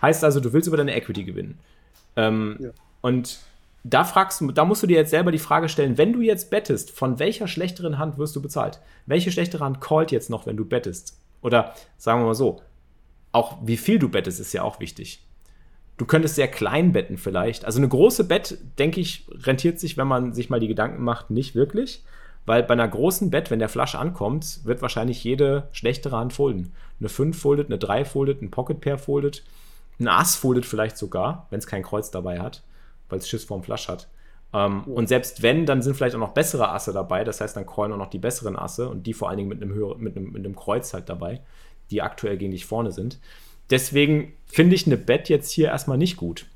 [0.00, 1.58] Heißt also, du willst über deine Equity gewinnen.
[2.14, 2.70] Ähm, ja.
[3.00, 3.40] Und
[3.84, 6.50] da fragst du, da musst du dir jetzt selber die Frage stellen, wenn du jetzt
[6.50, 8.80] bettest, von welcher schlechteren Hand wirst du bezahlt?
[9.06, 11.18] Welche schlechtere Hand callt jetzt noch, wenn du bettest?
[11.42, 12.62] Oder sagen wir mal so,
[13.32, 15.24] auch wie viel du bettest, ist ja auch wichtig.
[15.96, 17.64] Du könntest sehr klein betten vielleicht.
[17.64, 21.30] Also eine große Bett, denke ich, rentiert sich, wenn man sich mal die Gedanken macht,
[21.30, 22.04] nicht wirklich.
[22.46, 26.72] Weil bei einer großen Bett, wenn der Flasch ankommt, wird wahrscheinlich jede schlechtere Hand folden.
[26.98, 29.44] Eine 5 foldet, eine 3 foldet, ein Pocket Pair foldet,
[30.00, 32.62] ein Ass foldet vielleicht sogar, wenn es kein Kreuz dabei hat
[33.12, 34.08] weil es Schiss vorm Flush hat.
[34.52, 34.92] Ähm, ja.
[34.92, 37.24] Und selbst wenn, dann sind vielleicht auch noch bessere Asse dabei.
[37.24, 39.62] Das heißt, dann callen auch noch die besseren Asse und die vor allen Dingen mit
[39.62, 41.40] einem, höheren, mit einem, mit einem Kreuz halt dabei,
[41.90, 43.20] die aktuell gegen dich vorne sind.
[43.70, 46.46] Deswegen finde ich eine Bet jetzt hier erstmal nicht gut.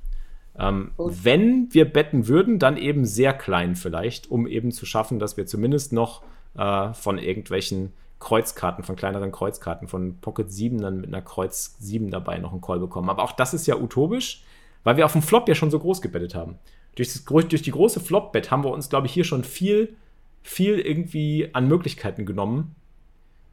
[0.58, 5.36] Ähm, wenn wir betten würden, dann eben sehr klein vielleicht, um eben zu schaffen, dass
[5.36, 6.22] wir zumindest noch
[6.56, 12.10] äh, von irgendwelchen Kreuzkarten, von kleineren Kreuzkarten, von Pocket 7 dann mit einer Kreuz 7
[12.10, 13.10] dabei noch einen Call bekommen.
[13.10, 14.42] Aber auch das ist ja utopisch
[14.86, 16.60] weil wir auf dem Flop ja schon so groß gebettet haben.
[16.94, 19.96] Durch, das, durch die große Flop-Bet haben wir uns, glaube ich, hier schon viel,
[20.44, 22.76] viel irgendwie an Möglichkeiten genommen,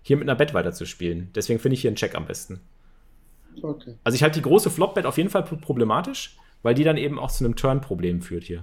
[0.04, 1.32] hier mit einer Bet weiterzuspielen.
[1.34, 2.60] Deswegen finde ich hier einen Check am besten.
[3.63, 3.96] Okay.
[4.04, 7.32] Also ich halte die große Flop-Bet auf jeden Fall problematisch, weil die dann eben auch
[7.32, 8.62] zu einem Turn-Problem führt hier.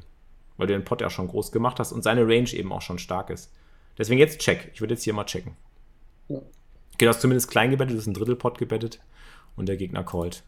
[0.56, 3.00] Weil du den Pot ja schon groß gemacht hast und seine Range eben auch schon
[3.00, 3.52] stark ist.
[3.98, 4.70] Deswegen jetzt Check.
[4.74, 5.56] Ich würde jetzt hier mal checken.
[6.28, 6.36] Ja.
[6.36, 9.00] Okay, du hast zumindest klein gebettet, das ist ein Drittel-Pot gebettet
[9.56, 10.44] und der Gegner callt.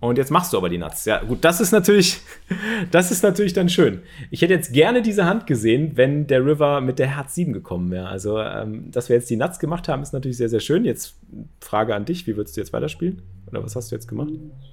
[0.00, 1.04] Und jetzt machst du aber die Nuts.
[1.04, 2.20] Ja, gut, das ist natürlich,
[2.90, 4.02] das ist natürlich dann schön.
[4.30, 7.90] Ich hätte jetzt gerne diese Hand gesehen, wenn der River mit der Herz 7 gekommen
[7.90, 8.08] wäre.
[8.08, 10.86] Also, ähm, dass wir jetzt die Nuts gemacht haben, ist natürlich sehr, sehr schön.
[10.86, 11.16] Jetzt
[11.60, 13.20] Frage an dich: Wie würdest du jetzt weiterspielen?
[13.50, 14.30] Oder was hast du jetzt gemacht?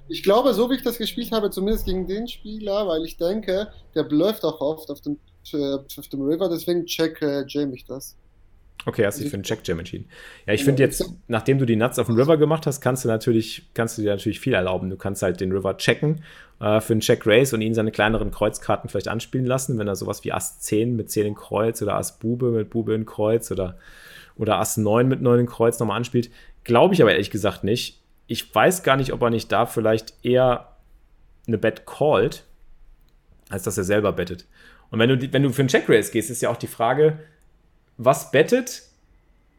[0.08, 3.68] Ich glaube, so wie ich das gespielt habe, zumindest gegen den Spieler, weil ich denke,
[3.96, 5.20] der blufft auch oft auf den
[5.54, 8.18] äh, auf dem River, deswegen check äh, jam ich das.
[8.86, 10.08] Okay, hast dich für einen Check Jam entschieden.
[10.46, 13.10] Ja, ich finde jetzt, nachdem du die Nuts auf dem River gemacht hast, kannst du
[13.10, 14.90] natürlich, kannst du dir natürlich viel erlauben.
[14.90, 16.24] Du kannst halt den River checken
[16.62, 19.98] äh, für einen Check Race und ihn seine kleineren Kreuzkarten vielleicht anspielen lassen, wenn er
[19.98, 23.52] sowas wie Ass 10 mit 10 in Kreuz oder Ass Bube mit Bube in Kreuz
[23.52, 23.78] oder,
[24.38, 26.30] oder Ass 9 mit 9 in Kreuz nochmal anspielt.
[26.64, 28.02] Glaube ich aber ehrlich gesagt nicht.
[28.28, 30.76] Ich weiß gar nicht, ob er nicht da vielleicht eher
[31.46, 32.46] eine Bet callt,
[33.50, 34.46] als dass er selber bettet.
[34.92, 37.20] Und wenn du, wenn du für einen Check Race gehst, ist ja auch die Frage,
[37.98, 38.84] was bettet,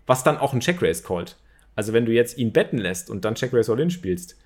[0.07, 1.37] was dann auch ein Check Race callt.
[1.75, 4.37] Also wenn du jetzt ihn betten lässt und dann Check Race All-In spielst,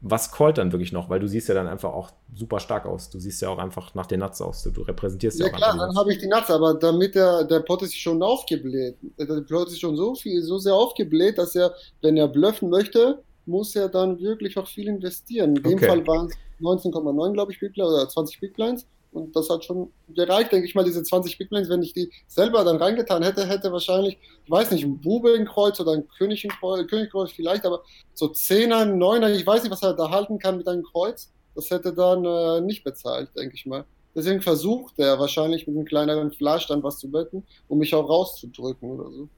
[0.00, 1.10] was callt dann wirklich noch?
[1.10, 3.10] Weil du siehst ja dann einfach auch super stark aus.
[3.10, 4.62] Du siehst ja auch einfach nach den Nuts aus.
[4.62, 7.60] Du repräsentierst ja, ja auch klar, dann habe ich die Nuts, aber damit der, der
[7.60, 8.96] Pot ist schon aufgebläht.
[9.18, 13.22] Der Pot ist schon so viel, so sehr aufgebläht, dass er, wenn er bluffen möchte,
[13.46, 15.56] muss er dann wirklich auch viel investieren.
[15.56, 15.86] In dem okay.
[15.86, 18.86] Fall waren es 19,9, glaube ich, Big Blinds oder 20 Big Blinds.
[19.12, 21.68] Und das hat schon gereicht, denke ich mal, diese 20 Big Blinds.
[21.68, 25.46] Wenn ich die selber dann reingetan hätte, hätte wahrscheinlich, ich weiß nicht, ein Bube in
[25.46, 27.82] Kreuz oder ein König in Kreuz, König Kreuz vielleicht, aber
[28.14, 31.32] so Zehner, Neuner, ich weiß nicht, was er da halten kann mit einem Kreuz.
[31.54, 33.84] Das hätte dann äh, nicht bezahlt, denke ich mal.
[34.14, 38.08] Deswegen versucht er wahrscheinlich mit einem kleineren Flash dann was zu betten, um mich auch
[38.08, 39.28] rauszudrücken oder so.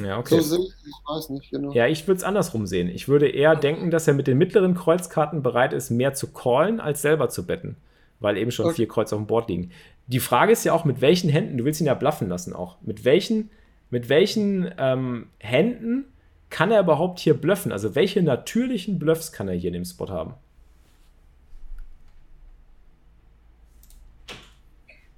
[0.00, 0.40] Ja, okay.
[0.40, 1.72] So ich, ich weiß nicht, genau.
[1.72, 2.88] Ja, ich würde es andersrum sehen.
[2.88, 6.80] Ich würde eher denken, dass er mit den mittleren Kreuzkarten bereit ist, mehr zu callen,
[6.80, 7.76] als selber zu betten.
[8.22, 8.76] Weil eben schon okay.
[8.76, 9.70] vier Kreuz auf dem Board liegen.
[10.06, 12.76] Die Frage ist ja auch, mit welchen Händen, du willst ihn ja bluffen lassen auch.
[12.82, 13.50] Mit welchen,
[13.90, 16.06] mit welchen ähm, Händen
[16.50, 17.72] kann er überhaupt hier bluffen?
[17.72, 20.34] Also welche natürlichen Bluffs kann er hier in dem Spot haben?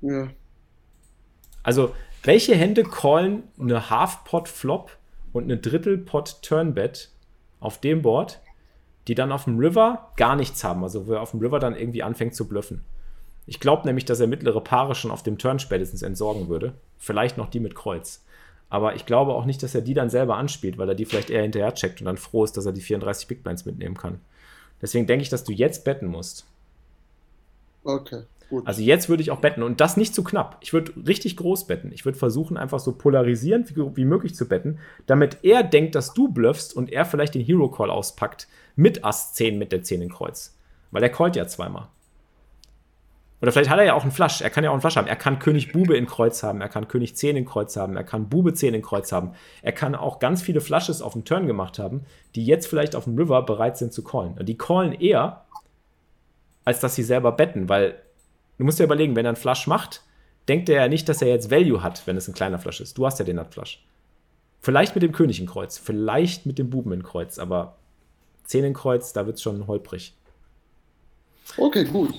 [0.01, 0.29] Ja.
[1.63, 4.97] Also welche Hände callen eine Half-Pot-Flop
[5.33, 7.11] und eine Drittel-Pot-Turnbet
[7.61, 8.41] auf dem Board,
[9.09, 10.83] die dann auf dem River gar nichts haben?
[10.83, 12.85] Also, wo er auf dem River dann irgendwie anfängt zu bluffen.
[13.47, 16.75] Ich glaube nämlich, dass er mittlere Paare schon auf dem Turn spätestens entsorgen würde.
[16.99, 18.25] Vielleicht noch die mit Kreuz.
[18.71, 21.31] Aber ich glaube auch nicht, dass er die dann selber anspielt, weil er die vielleicht
[21.31, 24.21] eher hinterher checkt und dann froh ist, dass er die 34 Big Blinds mitnehmen kann.
[24.81, 26.47] Deswegen denke ich, dass du jetzt betten musst.
[27.85, 28.23] Okay.
[28.51, 28.67] Gut.
[28.67, 30.59] Also jetzt würde ich auch betten und das nicht zu knapp.
[30.61, 31.93] Ich würde richtig groß betten.
[31.93, 36.13] Ich würde versuchen, einfach so polarisierend wie, wie, möglich zu betten, damit er denkt, dass
[36.13, 40.03] du bluffst und er vielleicht den Hero Call auspackt mit Ass 10 mit der 10
[40.03, 40.57] in Kreuz.
[40.91, 41.89] Weil er callt ja zweimal.
[43.41, 44.41] Oder vielleicht hat er ja auch einen Flush.
[44.41, 45.07] Er kann ja auch einen Flush haben.
[45.07, 46.61] Er kann König Bube in Kreuz haben.
[46.61, 47.97] Er kann König 10 in Kreuz haben.
[47.97, 49.33] Er kann Bube 10 in Kreuz haben.
[49.61, 53.05] Er kann auch ganz viele Flushes auf dem Turn gemacht haben, die jetzt vielleicht auf
[53.05, 54.39] dem River bereit sind zu callen.
[54.39, 55.45] Und die callen eher,
[56.65, 57.99] als dass sie selber betten, weil
[58.59, 60.03] Du musst dir überlegen, wenn er einen Flush macht,
[60.49, 62.97] denkt er ja nicht, dass er jetzt Value hat, wenn es ein kleiner Flush ist.
[62.97, 63.85] Du hast ja den Nut-Flush.
[64.61, 67.77] Vielleicht mit dem König in Kreuz, vielleicht mit dem Buben in Kreuz, aber
[68.45, 70.15] 10 in Kreuz, da wird es schon holprig.
[71.59, 72.15] Okay, gut.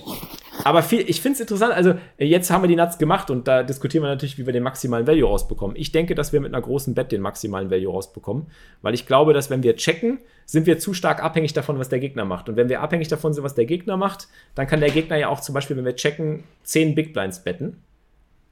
[0.66, 3.62] Aber viel, ich finde es interessant, also jetzt haben wir die Nuts gemacht und da
[3.62, 5.76] diskutieren wir natürlich, wie wir den maximalen Value rausbekommen.
[5.76, 8.48] Ich denke, dass wir mit einer großen Bet den maximalen Value rausbekommen,
[8.82, 12.00] weil ich glaube, dass wenn wir checken, sind wir zu stark abhängig davon, was der
[12.00, 12.48] Gegner macht.
[12.48, 14.26] Und wenn wir abhängig davon sind, was der Gegner macht,
[14.56, 17.84] dann kann der Gegner ja auch zum Beispiel, wenn wir checken, 10 Big Blinds betten.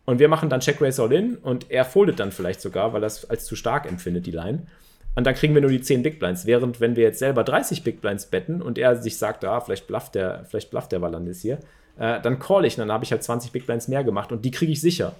[0.04, 3.02] Und wir machen dann Check Race All In und er foldet dann vielleicht sogar, weil
[3.02, 4.68] er es als zu stark empfindet, die Line.
[5.16, 6.46] Und dann kriegen wir nur die 10 Big Blinds.
[6.46, 9.88] Während, wenn wir jetzt selber 30 Big Blinds betten und er sich sagt, ah, vielleicht
[9.88, 11.58] blufft der, vielleicht der Valandis hier,
[11.98, 14.44] äh, dann call ich und dann habe ich halt 20 Big Blinds mehr gemacht und
[14.44, 15.14] die kriege ich sicher.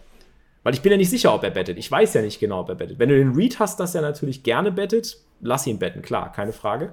[0.62, 1.76] Weil ich bin ja nicht sicher, ob er bettet.
[1.76, 2.98] Ich weiß ja nicht genau, ob er bettet.
[2.98, 6.52] Wenn du den Read hast, dass er natürlich gerne bettet, lass ihn betten, klar, keine
[6.52, 6.92] Frage.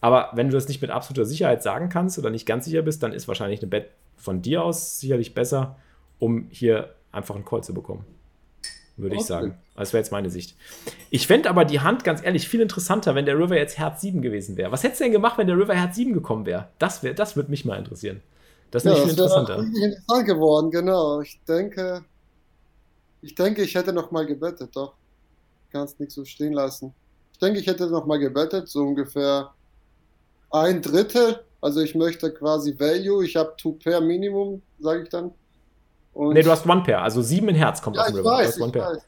[0.00, 3.02] Aber wenn du das nicht mit absoluter Sicherheit sagen kannst oder nicht ganz sicher bist,
[3.02, 5.76] dann ist wahrscheinlich eine Bet von dir aus sicherlich besser,
[6.18, 8.06] um hier einfach einen Call zu bekommen
[9.00, 9.22] würde okay.
[9.22, 9.54] ich sagen.
[9.76, 10.56] Das wäre jetzt meine Sicht.
[11.10, 14.20] Ich fände aber die Hand, ganz ehrlich, viel interessanter, wenn der River jetzt Herz 7
[14.22, 14.72] gewesen wäre.
[14.72, 16.68] Was hättest du denn gemacht, wenn der River Herz 7 gekommen wäre?
[16.78, 18.20] Das, wär, das würde mich mal interessieren.
[18.70, 19.56] Das ist ja, viel interessanter.
[19.56, 21.20] Das interessant geworden, genau.
[21.20, 22.04] Ich denke,
[23.22, 24.94] ich denke, ich hätte noch mal gebettet, doch.
[25.72, 26.94] Kannst nichts so stehen lassen.
[27.32, 29.52] Ich denke, ich hätte noch mal gebettet, so ungefähr
[30.50, 31.40] ein Drittel.
[31.60, 33.24] Also ich möchte quasi Value.
[33.24, 35.32] Ich habe Two Pair Minimum, sage ich dann.
[36.12, 38.30] Und nee, du hast One Pair, also sieben in Herz kommt ja, aus dem River.
[38.30, 38.98] Weiß, ich, weiß,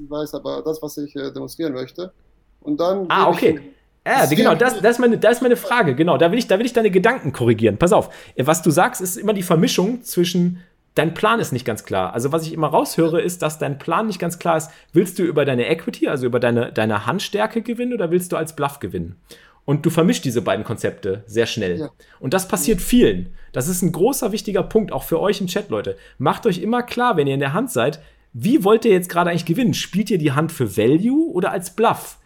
[0.00, 2.12] ich weiß, aber das, was ich äh, demonstrieren möchte.
[2.60, 3.06] Und dann.
[3.08, 3.60] Ah, okay.
[4.06, 5.94] Ja, genau, das, das, ist meine, das ist meine Frage.
[5.94, 7.76] Genau, da will, ich, da will ich deine Gedanken korrigieren.
[7.76, 10.62] Pass auf, was du sagst, ist immer die Vermischung zwischen
[10.98, 12.12] dein Plan ist nicht ganz klar.
[12.12, 14.70] Also, was ich immer raushöre, ist, dass dein Plan nicht ganz klar ist.
[14.92, 18.56] Willst du über deine Equity, also über deine, deine Handstärke gewinnen oder willst du als
[18.56, 19.16] Bluff gewinnen?
[19.64, 21.78] Und du vermischst diese beiden Konzepte sehr schnell.
[21.78, 21.90] Ja.
[22.20, 23.34] Und das passiert vielen.
[23.52, 25.96] Das ist ein großer, wichtiger Punkt, auch für euch im Chat, Leute.
[26.16, 28.00] Macht euch immer klar, wenn ihr in der Hand seid,
[28.32, 29.74] wie wollt ihr jetzt gerade eigentlich gewinnen?
[29.74, 32.17] Spielt ihr die Hand für Value oder als Bluff?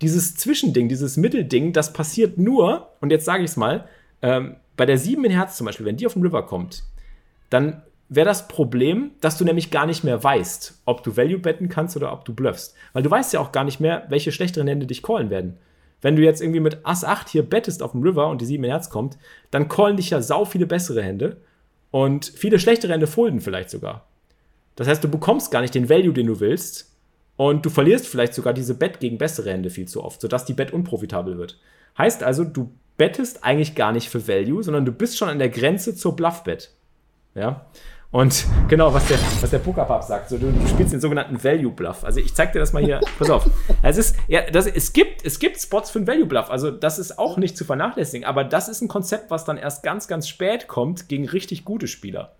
[0.00, 3.88] Dieses Zwischending, dieses Mittelding, das passiert nur, und jetzt sage ich es mal,
[4.22, 6.84] ähm, bei der 7 in Herz zum Beispiel, wenn die auf den River kommt,
[7.50, 11.68] dann wäre das Problem, dass du nämlich gar nicht mehr weißt, ob du Value betten
[11.68, 12.74] kannst oder ob du bluffst.
[12.92, 15.58] Weil du weißt ja auch gar nicht mehr, welche schlechteren Hände dich callen werden.
[16.00, 18.62] Wenn du jetzt irgendwie mit Ass 8 hier bettest auf dem River und die 7
[18.64, 19.18] in Herz kommt,
[19.50, 21.38] dann callen dich ja sau viele bessere Hände
[21.90, 24.06] und viele schlechtere Hände folden vielleicht sogar.
[24.76, 26.96] Das heißt, du bekommst gar nicht den Value, den du willst
[27.38, 30.54] und du verlierst vielleicht sogar diese Bet gegen bessere Hände viel zu oft, sodass die
[30.54, 31.56] Bet unprofitabel wird.
[31.96, 35.48] Heißt also, du bettest eigentlich gar nicht für Value, sondern du bist schon an der
[35.48, 36.72] Grenze zur Bluff-Bet.
[37.36, 37.66] Ja.
[38.10, 41.70] Und genau, was der, was der Pokerpap sagt, so, du, du, spielst den sogenannten Value
[41.70, 42.02] Bluff.
[42.02, 43.00] Also ich zeig dir das mal hier.
[43.20, 43.48] Pass auf.
[43.82, 46.50] Es ist, ja, das, es gibt, es gibt Spots für einen Value Bluff.
[46.50, 48.26] Also das ist auch nicht zu vernachlässigen.
[48.26, 51.86] Aber das ist ein Konzept, was dann erst ganz, ganz spät kommt gegen richtig gute
[51.86, 52.34] Spieler.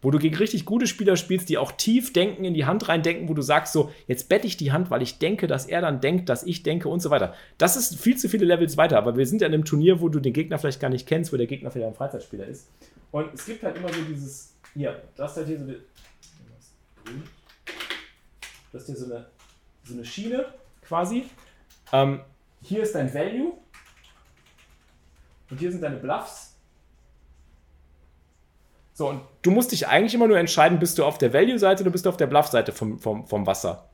[0.00, 3.28] Wo du gegen richtig gute Spieler spielst, die auch tief denken, in die Hand reindenken,
[3.28, 6.00] wo du sagst so, jetzt bette ich die Hand, weil ich denke, dass er dann
[6.00, 7.34] denkt, dass ich denke und so weiter.
[7.58, 10.08] Das ist viel zu viele Levels weiter, aber wir sind ja in einem Turnier, wo
[10.08, 12.68] du den Gegner vielleicht gar nicht kennst, wo der Gegner vielleicht ein Freizeitspieler ist.
[13.10, 15.76] Und es gibt halt immer so dieses, hier, das ist halt hier so eine.
[18.72, 19.26] Ist hier so eine,
[19.84, 20.46] so eine Schiene
[20.82, 21.26] quasi.
[21.92, 22.20] Ähm,
[22.62, 23.52] hier ist dein Value.
[25.50, 26.51] Und hier sind deine Bluffs.
[28.94, 31.90] So, und du musst dich eigentlich immer nur entscheiden, bist du auf der Value-Seite oder
[31.90, 33.88] bist du auf der Bluff-Seite vom, vom, vom Wasser.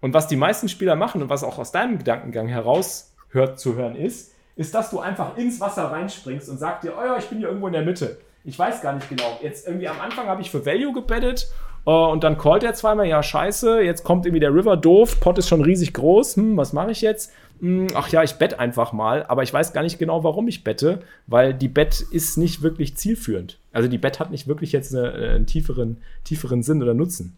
[0.00, 3.74] Und was die meisten Spieler machen und was auch aus deinem Gedankengang heraus hört, zu
[3.74, 7.26] hören ist, ist, dass du einfach ins Wasser reinspringst und sagst dir, oh ja, ich
[7.26, 8.18] bin hier irgendwo in der Mitte.
[8.44, 9.38] Ich weiß gar nicht genau.
[9.42, 11.48] Jetzt irgendwie am Anfang habe ich für Value gebettet
[11.86, 15.38] uh, und dann callt er zweimal, ja, scheiße, jetzt kommt irgendwie der River doof, Pot
[15.38, 17.32] ist schon riesig groß, hm, was mache ich jetzt?
[17.60, 20.64] Hm, ach ja, ich bett einfach mal, aber ich weiß gar nicht genau, warum ich
[20.64, 23.58] bette, weil die Bet ist nicht wirklich zielführend.
[23.72, 27.36] Also die Bet hat nicht wirklich jetzt eine, äh, einen tieferen, tieferen Sinn oder Nutzen.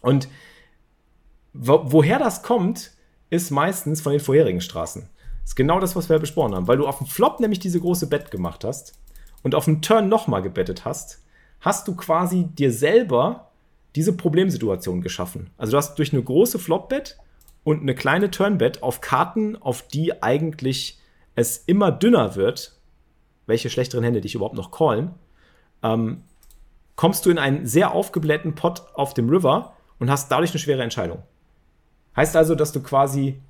[0.00, 0.28] Und
[1.54, 2.92] wo, woher das kommt,
[3.30, 5.08] ist meistens von den vorherigen Straßen.
[5.42, 7.80] Das ist genau das, was wir besprochen haben, weil du auf dem Flop nämlich diese
[7.80, 8.94] große Bet gemacht hast
[9.42, 11.22] und auf den Turn nochmal gebettet hast,
[11.60, 13.48] hast du quasi dir selber
[13.96, 15.50] diese Problemsituation geschaffen.
[15.56, 17.18] Also du hast durch eine große Flop-Bet
[17.64, 20.98] und eine kleine Turn-Bet auf Karten, auf die eigentlich
[21.34, 22.76] es immer dünner wird,
[23.46, 25.12] welche schlechteren Hände dich überhaupt noch callen,
[25.82, 26.22] ähm,
[26.96, 30.82] kommst du in einen sehr aufgeblähten Pot auf dem River und hast dadurch eine schwere
[30.82, 31.22] Entscheidung.
[32.16, 33.40] Heißt also, dass du quasi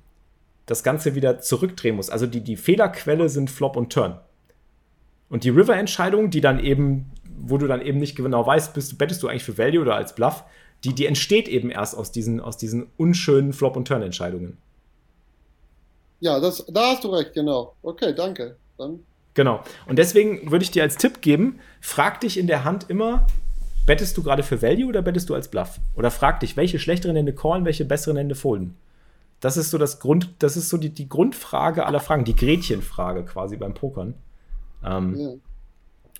[0.65, 2.11] das Ganze wieder zurückdrehen musst.
[2.11, 4.17] Also die, die Fehlerquelle sind Flop und Turn.
[5.29, 9.21] Und die River-Entscheidung, die dann eben, wo du dann eben nicht genau weißt, bist, bettest
[9.23, 10.45] du eigentlich für Value oder als Bluff,
[10.83, 14.57] die, die entsteht eben erst aus diesen, aus diesen unschönen Flop- und Turn-Entscheidungen.
[16.19, 17.75] Ja, das, da hast du recht, genau.
[17.81, 18.55] Okay, danke.
[18.77, 18.99] Dann.
[19.33, 19.63] Genau.
[19.87, 23.27] Und deswegen würde ich dir als Tipp geben, frag dich in der Hand immer,
[23.85, 25.79] bettest du gerade für Value oder bettest du als Bluff?
[25.95, 28.77] Oder frag dich, welche schlechteren Hände callen, welche besseren Hände folden?
[29.39, 33.25] Das ist so das Grund, das ist so die, die Grundfrage aller Fragen, die Gretchenfrage
[33.25, 34.13] quasi beim Pokern.
[34.85, 35.33] Ähm, ja.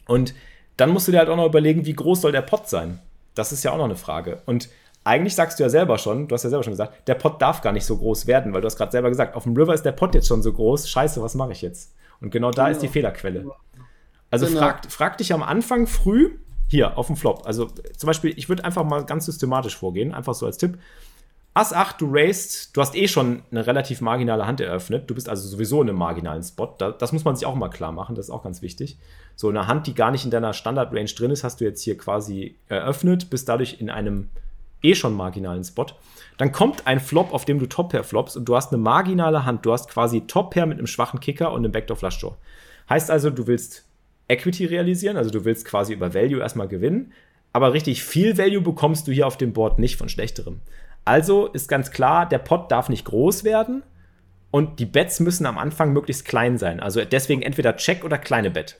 [0.08, 0.34] Und
[0.76, 2.99] dann musst du dir halt auch noch überlegen, wie groß soll der Pot sein?
[3.36, 4.41] Das ist ja auch noch eine Frage.
[4.46, 4.69] Und
[5.04, 7.62] eigentlich sagst du ja selber schon, du hast ja selber schon gesagt, der Pot darf
[7.62, 9.84] gar nicht so groß werden, weil du hast gerade selber gesagt, auf dem River ist
[9.84, 10.89] der Pot jetzt schon so groß.
[10.89, 11.93] Scheiße, was mache ich jetzt?
[12.22, 12.76] Und genau da genau.
[12.76, 13.46] ist die Fehlerquelle.
[14.32, 14.60] Also genau.
[14.60, 17.46] frag, frag dich am Anfang früh, hier auf dem Flop.
[17.46, 20.80] Also zum Beispiel, ich würde einfach mal ganz systematisch vorgehen, einfach so als Tipp.
[21.56, 25.08] Ass 8, du raced, du hast eh schon eine relativ marginale Hand eröffnet.
[25.08, 26.76] Du bist also sowieso in einem marginalen Spot.
[26.78, 28.98] das muss man sich auch mal klar machen, das ist auch ganz wichtig.
[29.36, 31.96] So eine Hand, die gar nicht in deiner Standard-Range drin ist, hast du jetzt hier
[31.96, 34.30] quasi eröffnet, bist dadurch in einem
[34.82, 35.86] eh schon marginalen Spot.
[36.38, 39.63] Dann kommt ein Flop, auf dem du Top-Pair flops und du hast eine marginale Hand.
[39.66, 42.34] Du hast quasi Top-Pair mit einem schwachen Kicker und einem Backdoor-Flush-Draw.
[42.89, 43.86] Heißt also, du willst
[44.28, 47.13] Equity realisieren, also du willst quasi über Value erstmal gewinnen,
[47.54, 50.62] aber richtig viel Value bekommst du hier auf dem Board nicht von schlechterem.
[51.06, 53.84] Also ist ganz klar, der Pot darf nicht groß werden
[54.52, 56.80] und die Bets müssen am Anfang möglichst klein sein.
[56.80, 58.80] Also deswegen entweder Check oder kleine Bet.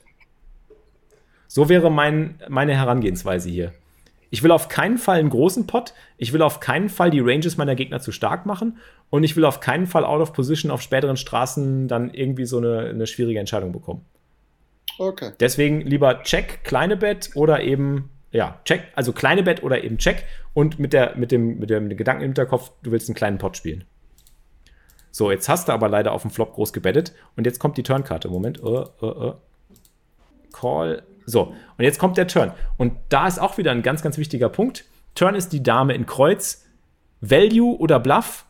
[1.48, 3.72] So wäre mein, meine Herangehensweise hier.
[4.30, 7.56] Ich will auf keinen Fall einen großen Pot, ich will auf keinen Fall die Ranges
[7.56, 8.78] meiner Gegner zu stark machen
[9.10, 12.58] und ich will auf keinen Fall out of position auf späteren Straßen dann irgendwie so
[12.58, 14.04] eine, eine schwierige Entscheidung bekommen.
[14.98, 15.32] Okay.
[15.38, 20.24] Deswegen lieber Check, kleine Bet oder eben ja, check, also kleine Bet oder eben check
[20.54, 23.38] und mit, der, dem, mit, dem, mit dem Gedanken im Hinterkopf, du willst einen kleinen
[23.38, 23.84] Pot spielen.
[25.12, 27.84] So, jetzt hast du aber leider auf dem Flop groß gebettet und jetzt kommt die
[27.84, 28.28] Turnkarte.
[28.28, 29.34] Moment, uh, uh, uh.
[30.52, 31.04] Call.
[31.26, 32.52] So, und jetzt kommt der Turn.
[32.76, 34.84] Und da ist auch wieder ein ganz, ganz wichtiger Punkt.
[35.14, 36.64] Turn ist die Dame in Kreuz.
[37.20, 38.46] Value oder Bluff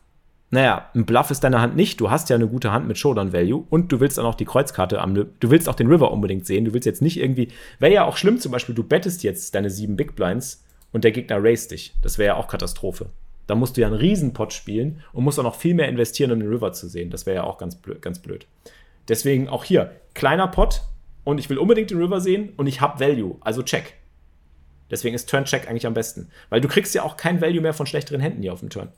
[0.55, 1.99] naja, ein Bluff ist deine Hand nicht.
[1.99, 4.45] Du hast ja eine gute Hand mit Showdown Value und du willst auch noch die
[4.45, 6.65] Kreuzkarte am, du willst auch den River unbedingt sehen.
[6.65, 9.69] Du willst jetzt nicht irgendwie, wäre ja auch schlimm zum Beispiel, du bettest jetzt deine
[9.69, 11.93] sieben Big Blinds und der Gegner race dich.
[12.01, 13.09] Das wäre ja auch Katastrophe.
[13.47, 16.39] Da musst du ja einen Riesenpot spielen und musst auch noch viel mehr investieren, um
[16.39, 17.09] den River zu sehen.
[17.09, 18.47] Das wäre ja auch ganz blöd, ganz blöd.
[19.07, 20.81] Deswegen auch hier, kleiner Pot
[21.23, 23.95] und ich will unbedingt den River sehen und ich habe Value, also check.
[24.89, 26.29] Deswegen ist Turn-Check eigentlich am besten.
[26.49, 28.89] Weil du kriegst ja auch kein Value mehr von schlechteren Händen hier auf dem Turn.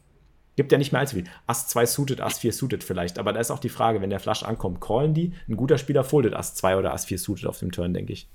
[0.57, 1.25] Gibt ja nicht mehr allzu viel.
[1.45, 3.19] Ass 2 suited, Ass 4 suited vielleicht.
[3.19, 5.31] Aber da ist auch die Frage, wenn der Flush ankommt, callen die?
[5.47, 8.27] Ein guter Spieler foldet Ass 2 oder Ass 4 suited auf dem Turn, denke ich.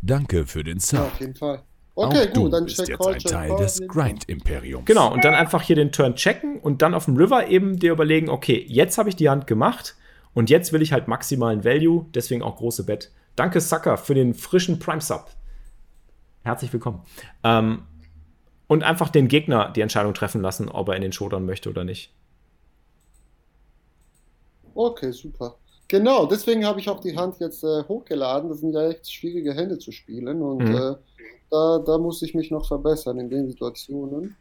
[0.00, 0.98] Danke für den Sub.
[0.98, 1.62] Ja, auf jeden Fall.
[1.94, 4.86] Okay, Auch gut, dann bist check jetzt call, ein Teil call, des Grind-Imperiums.
[4.86, 7.92] Genau, und dann einfach hier den Turn checken und dann auf dem River eben dir
[7.92, 9.94] überlegen, okay, jetzt habe ich die Hand gemacht
[10.32, 13.12] und jetzt will ich halt maximalen Value, deswegen auch große Bet.
[13.36, 15.30] Danke, Sucker, für den frischen Prime-Sub.
[16.42, 17.02] Herzlich willkommen.
[17.44, 17.82] Ähm,
[18.66, 21.84] und einfach den Gegner die Entscheidung treffen lassen, ob er in den Showdown möchte oder
[21.84, 22.12] nicht.
[24.74, 25.56] Okay, super.
[25.88, 28.48] Genau, deswegen habe ich auch die Hand jetzt äh, hochgeladen.
[28.48, 30.74] Das sind ja echt schwierige Hände zu spielen und mhm.
[30.74, 30.94] äh,
[31.50, 34.36] da, da muss ich mich noch verbessern in den Situationen.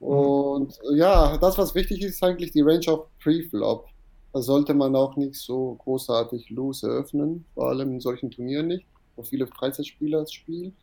[0.00, 0.06] Mhm.
[0.06, 0.96] Und mhm.
[0.96, 3.86] ja, das, was wichtig ist, ist eigentlich die Range of Pre-Flop.
[4.32, 8.86] Da sollte man auch nicht so großartig loose öffnen, vor allem in solchen Turnieren nicht,
[9.16, 10.74] wo viele Freizeitspieler spielen.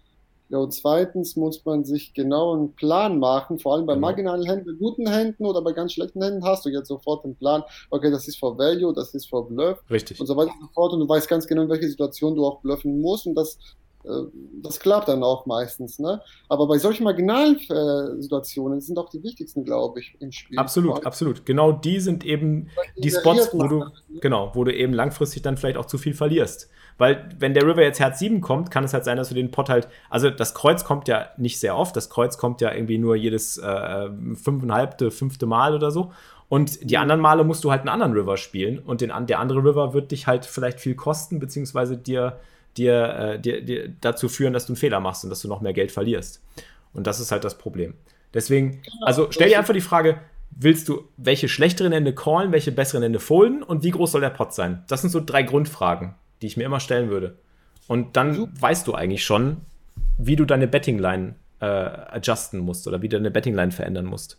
[0.50, 4.08] Ja, und zweitens muss man sich genau einen Plan machen, vor allem bei genau.
[4.08, 7.64] marginalen Händen, guten Händen oder bei ganz schlechten Händen hast du jetzt sofort einen Plan,
[7.90, 9.84] okay, das ist for Value, das ist for Bluff.
[9.90, 10.20] Richtig.
[10.20, 10.94] Und so weiter und so fort.
[10.94, 13.28] Und du weißt ganz genau, in welche Situation du auch bluffen musst.
[13.28, 13.58] Und das
[14.62, 16.00] das klappt dann auch meistens.
[16.00, 16.22] Ne?
[16.50, 20.58] Aber bei solchen Marginalsituationen sind auch die wichtigsten, glaube ich, im Spiel.
[20.58, 21.46] Absolut, absolut.
[21.46, 23.92] Genau die sind eben die Spots, wo du, ne?
[24.22, 26.70] genau, wo du eben langfristig dann vielleicht auch zu viel verlierst.
[26.98, 29.52] Weil, wenn der River jetzt Herz 7 kommt, kann es halt sein, dass du den
[29.52, 29.88] Pot halt.
[30.10, 31.96] Also, das Kreuz kommt ja nicht sehr oft.
[31.96, 36.12] Das Kreuz kommt ja irgendwie nur jedes äh, fünfeinhalbte, fünfte Mal oder so.
[36.50, 37.02] Und die mhm.
[37.02, 38.80] anderen Male musst du halt einen anderen River spielen.
[38.80, 42.40] Und den, der andere River wird dich halt vielleicht viel kosten, beziehungsweise dir
[42.78, 45.62] dir, äh, dir, dir dazu führen, dass du einen Fehler machst und dass du noch
[45.62, 46.42] mehr Geld verlierst.
[46.94, 47.94] Und das ist halt das Problem.
[48.34, 50.20] Deswegen, genau, also stell dir einfach die Frage,
[50.52, 54.30] willst du welche schlechteren Ende callen, welche besseren Ende folden und wie groß soll der
[54.30, 54.84] Pot sein?
[54.88, 57.38] Das sind so drei Grundfragen, die ich mir immer stellen würde.
[57.88, 58.52] Und dann Super.
[58.60, 59.58] weißt du eigentlich schon,
[60.18, 64.38] wie du deine Bettingline äh, adjusten musst oder wie du deine Bettingline verändern musst.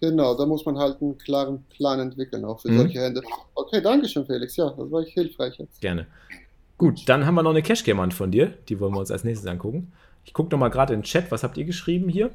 [0.00, 2.78] Genau, da muss man halt einen klaren Plan entwickeln, auch für mhm.
[2.78, 3.22] solche Hände.
[3.54, 4.56] Okay, danke schön, Felix.
[4.56, 5.80] Ja, das war hilfreich jetzt.
[5.80, 6.06] Gerne.
[6.78, 8.54] Gut, dann haben wir noch eine Cash-Game-Hand von dir.
[8.68, 9.92] Die wollen wir uns als nächstes angucken.
[10.24, 12.30] Ich gucke noch mal gerade in den Chat, was habt ihr geschrieben hier?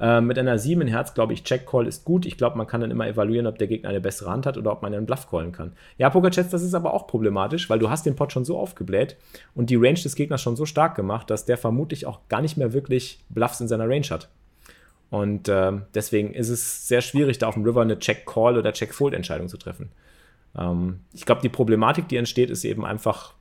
[0.00, 2.26] Äh, mit einer 7 in Herz glaube ich, Check-Call ist gut.
[2.26, 4.72] Ich glaube, man kann dann immer evaluieren, ob der Gegner eine bessere Hand hat oder
[4.72, 5.72] ob man einen Bluff callen kann.
[5.98, 9.16] Ja, Pokerchats, das ist aber auch problematisch, weil du hast den Pot schon so aufgebläht
[9.54, 12.56] und die Range des Gegners schon so stark gemacht, dass der vermutlich auch gar nicht
[12.56, 14.30] mehr wirklich Bluffs in seiner Range hat.
[15.10, 19.48] Und äh, deswegen ist es sehr schwierig, da auf dem River eine Check-Call oder Check-Fold-Entscheidung
[19.48, 19.90] zu treffen.
[20.58, 23.34] Ähm, ich glaube, die Problematik, die entsteht, ist eben einfach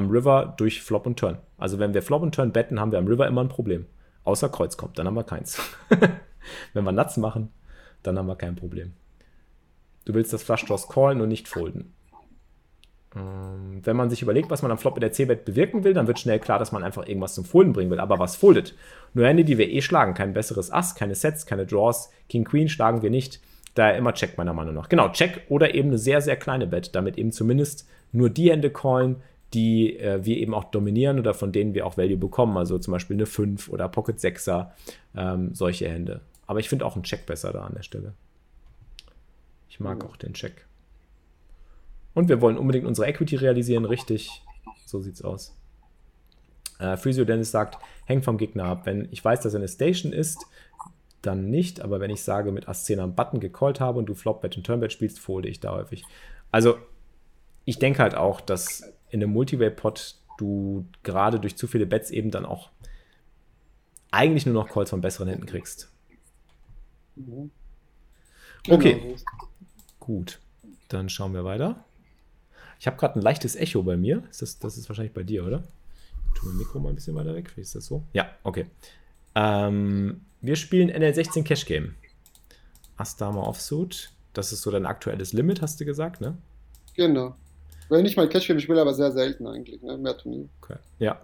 [0.00, 1.38] am River durch Flop und Turn.
[1.58, 3.86] Also wenn wir Flop und Turn betten, haben wir am River immer ein Problem.
[4.24, 5.60] Außer Kreuz kommt, dann haben wir keins.
[6.72, 7.50] wenn wir Nuts machen,
[8.02, 8.92] dann haben wir kein Problem.
[10.04, 11.92] Du willst das Flush Draws callen und nicht folden.
[13.14, 16.06] Ähm, wenn man sich überlegt, was man am Flop mit der C-Bet bewirken will, dann
[16.06, 18.00] wird schnell klar, dass man einfach irgendwas zum Folden bringen will.
[18.00, 18.74] Aber was foldet?
[19.14, 20.14] Nur Hände, die wir eh schlagen.
[20.14, 22.10] Kein besseres Ass, keine Sets, keine Draws.
[22.28, 23.40] King Queen schlagen wir nicht.
[23.74, 24.88] Daher immer Check meiner Meinung nach.
[24.88, 28.70] Genau, Check oder eben eine sehr, sehr kleine Bet, damit eben zumindest nur die Hände
[28.70, 29.22] callen,
[29.54, 32.56] die äh, wir eben auch dominieren oder von denen wir auch Value bekommen.
[32.56, 34.70] Also zum Beispiel eine 5 oder Pocket 6er,
[35.16, 36.20] ähm, solche Hände.
[36.46, 38.14] Aber ich finde auch einen Check besser da an der Stelle.
[39.68, 40.66] Ich mag auch den Check.
[42.14, 44.42] Und wir wollen unbedingt unsere Equity realisieren, richtig.
[44.84, 45.56] So sieht's aus.
[46.78, 48.86] Äh, Physio Dennis sagt, hängt vom Gegner ab.
[48.86, 50.44] Wenn ich weiß, dass er eine Station ist,
[51.22, 51.80] dann nicht.
[51.80, 54.64] Aber wenn ich sage, mit Ass 10 am Button gecallt habe und du Flopbet und
[54.64, 56.04] Turnbet spielst, folde ich da häufig.
[56.50, 56.78] Also,
[57.64, 62.30] ich denke halt auch, dass in einem Multiway-Pot du gerade durch zu viele Bets eben
[62.30, 62.70] dann auch
[64.10, 65.90] eigentlich nur noch Calls von besseren hinten kriegst.
[67.16, 67.50] Mhm.
[68.68, 69.16] Okay, genau.
[70.00, 70.40] gut.
[70.88, 71.84] Dann schauen wir weiter.
[72.78, 74.22] Ich habe gerade ein leichtes Echo bei mir.
[74.30, 75.62] Ist das, das ist wahrscheinlich bei dir, oder?
[76.28, 77.52] Ich tue mein Mikro mal ein bisschen weiter weg.
[77.56, 78.02] Wie ist das so?
[78.12, 78.66] Ja, okay.
[79.34, 81.94] Ähm, wir spielen NL16 Cash Game.
[82.96, 84.12] Ass Dame Offsuit.
[84.32, 86.36] Das ist so dein aktuelles Limit, hast du gesagt, ne?
[86.94, 87.36] Genau.
[87.90, 89.98] Wenn ich mal Cash Game spiele, aber sehr selten eigentlich, ne?
[89.98, 90.48] Mehr Turnier.
[90.62, 90.76] Okay.
[90.98, 91.20] Ja.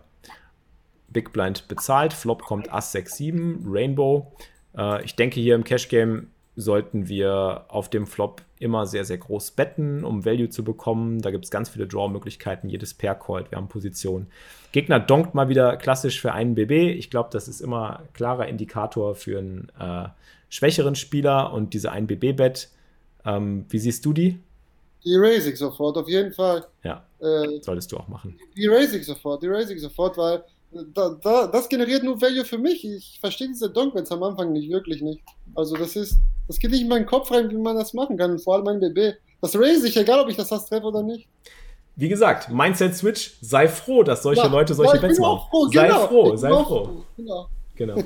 [1.09, 4.33] Big Blind bezahlt, Flop kommt Ass 6, 7, Rainbow.
[4.77, 9.19] Äh, ich denke, hier im Cash Game sollten wir auf dem Flop immer sehr, sehr
[9.19, 11.21] groß betten, um Value zu bekommen.
[11.21, 14.27] Da gibt es ganz viele Draw-Möglichkeiten, jedes Pair callt, wir haben Position.
[14.73, 16.97] Gegner donkt mal wieder klassisch für einen BB.
[16.99, 20.09] Ich glaube, das ist immer klarer Indikator für einen äh,
[20.49, 22.71] schwächeren Spieler und diese 1 BB-Bet.
[23.25, 24.41] Ähm, wie siehst du die?
[25.07, 26.67] Die raise ich sofort, auf jeden Fall.
[26.83, 28.37] Ja, äh, solltest du auch machen.
[28.57, 30.43] Die raise ich sofort, die raise ich sofort, weil
[30.73, 32.85] da, da, das generiert nur Value für mich.
[32.85, 35.23] Ich verstehe diese Donkwets am Anfang nicht, wirklich nicht.
[35.55, 38.37] Also das ist, das geht nicht in meinen Kopf rein, wie man das machen kann,
[38.41, 39.17] vor allem mein BB.
[39.41, 41.29] Das raise ich, egal ob ich das Hass treffe oder nicht.
[41.95, 45.47] wie gesagt, Mindset-Switch, sei froh, dass solche ja, Leute solche Bets machen.
[45.49, 47.05] Froh, sei genau, froh, sei froh.
[47.17, 47.49] Genau.
[47.77, 47.97] genau.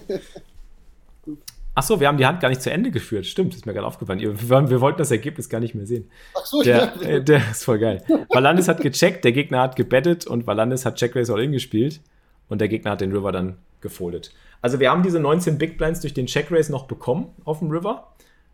[1.74, 3.26] Achso, wir haben die Hand gar nicht zu Ende geführt.
[3.26, 4.18] Stimmt, ist mir gerade aufgefallen.
[4.18, 6.10] Wir, wir, wollten das Ergebnis gar nicht mehr sehen.
[6.34, 7.08] Achso, der, ja.
[7.08, 8.02] Äh, der ist voll geil.
[8.28, 12.00] Valandis hat gecheckt, der Gegner hat gebettet und Valandis hat Check Race All-In gespielt
[12.48, 14.32] und der Gegner hat den River dann gefoldet.
[14.62, 17.70] Also wir haben diese 19 Big Blinds durch den Check Race noch bekommen auf dem
[17.70, 18.08] River.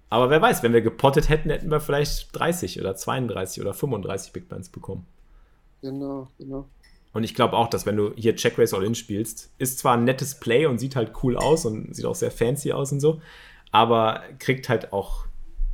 [0.09, 4.33] Aber wer weiß, wenn wir gepottet hätten, hätten wir vielleicht 30 oder 32 oder 35
[4.33, 5.07] Big Blinds bekommen.
[5.83, 6.67] Genau, genau.
[7.17, 10.05] Und ich glaube auch, dass wenn du hier Check Race All-In spielst, ist zwar ein
[10.05, 13.23] nettes Play und sieht halt cool aus und sieht auch sehr fancy aus und so,
[13.73, 15.25] aber kriegt halt auch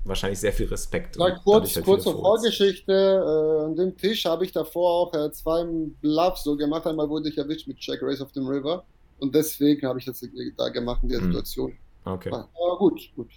[0.05, 1.17] wahrscheinlich sehr viel Respekt.
[1.17, 2.93] Ja, kurz, halt kurze Vorgeschichte.
[2.93, 5.65] Äh, an dem Tisch habe ich davor auch äh, zwei
[6.01, 6.87] Bluffs so gemacht.
[6.87, 8.85] Einmal wurde ich erwischt mit Check Race of the River
[9.19, 10.25] und deswegen habe ich das
[10.57, 11.33] da gemacht in der hm.
[11.33, 11.73] Situation.
[12.05, 12.31] Okay.
[12.33, 13.31] Aber gut, gut.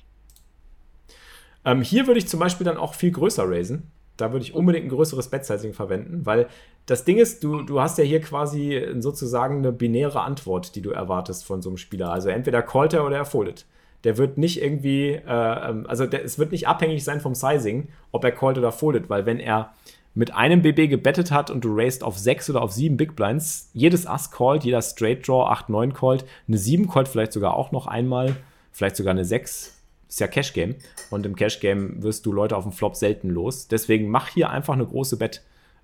[1.65, 3.89] Ähm, hier würde ich zum Beispiel dann auch viel größer raisen.
[4.15, 6.47] Da würde ich unbedingt ein größeres Bet-Sizing verwenden, weil
[6.85, 10.91] das Ding ist, du, du hast ja hier quasi sozusagen eine binäre Antwort, die du
[10.91, 12.11] erwartest von so einem Spieler.
[12.11, 13.65] Also entweder callt er oder er foldet.
[14.03, 17.87] Der wird nicht irgendwie, äh, ähm, also der, es wird nicht abhängig sein vom Sizing,
[18.11, 19.73] ob er callt oder foldet, weil wenn er
[20.13, 23.71] mit einem BB gebettet hat und du raced auf 6 oder auf 7 Big Blinds,
[23.73, 27.71] jedes Ass callt, jeder Straight Draw 8, 9 callt, eine 7 callt vielleicht sogar auch
[27.71, 28.35] noch einmal,
[28.71, 29.75] vielleicht sogar eine 6
[30.07, 30.75] ist ja Cash Game
[31.09, 33.67] und im Cash Game wirst du Leute auf dem Flop selten los.
[33.67, 35.41] Deswegen mach hier einfach eine große Bet.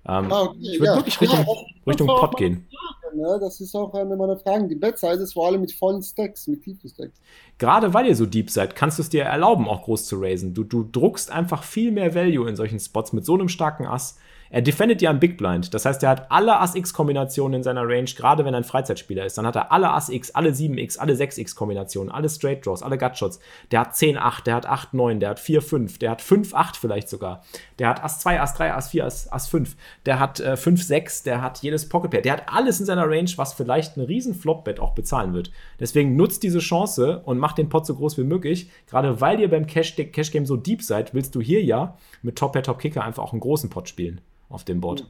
[0.08, 0.96] Ähm, ah, okay, ich würde ja.
[0.96, 1.46] wirklich Richtung,
[1.86, 2.66] Richtung Pot gehen.
[3.14, 3.38] Ne?
[3.40, 4.68] Das ist auch eine meiner Fragen.
[4.68, 7.20] Die Bet-Size ist vor allem mit vollen Stacks, mit tiefen Stacks.
[7.58, 10.54] Gerade weil ihr so deep seid, kannst du es dir erlauben, auch groß zu raisen.
[10.54, 14.18] Du, du druckst einfach viel mehr Value in solchen Spots mit so einem starken Ass.
[14.52, 15.72] Er defendet ja am Big Blind.
[15.72, 19.38] Das heißt, er hat alle Ass-X-Kombinationen in seiner Range, gerade wenn er ein Freizeitspieler ist.
[19.38, 23.40] Dann hat er alle Ass-X, alle 7-X, alle 6-X-Kombinationen, alle Straight Draws, alle Gutshots.
[23.70, 27.42] Der hat 10-8, der hat 8-9, der hat 4-5, der hat 5-8 vielleicht sogar.
[27.78, 29.68] Der hat Ass-2, Ass-3, Ass-4, Ass-5.
[30.04, 32.20] Der hat äh, 5-6, der hat jedes Pocket Pair.
[32.20, 35.50] Der hat alles in seiner Range, was vielleicht einen riesen Flop-Bet auch bezahlen wird.
[35.80, 38.70] Deswegen nutzt diese Chance und macht den Pot so groß wie möglich.
[38.86, 42.62] Gerade weil ihr beim Cash-Game Cash so deep seid, willst du hier ja mit Top-Pair,
[42.62, 44.20] Top-Kicker einfach auch einen großen Pot spielen
[44.52, 45.06] auf dem Board.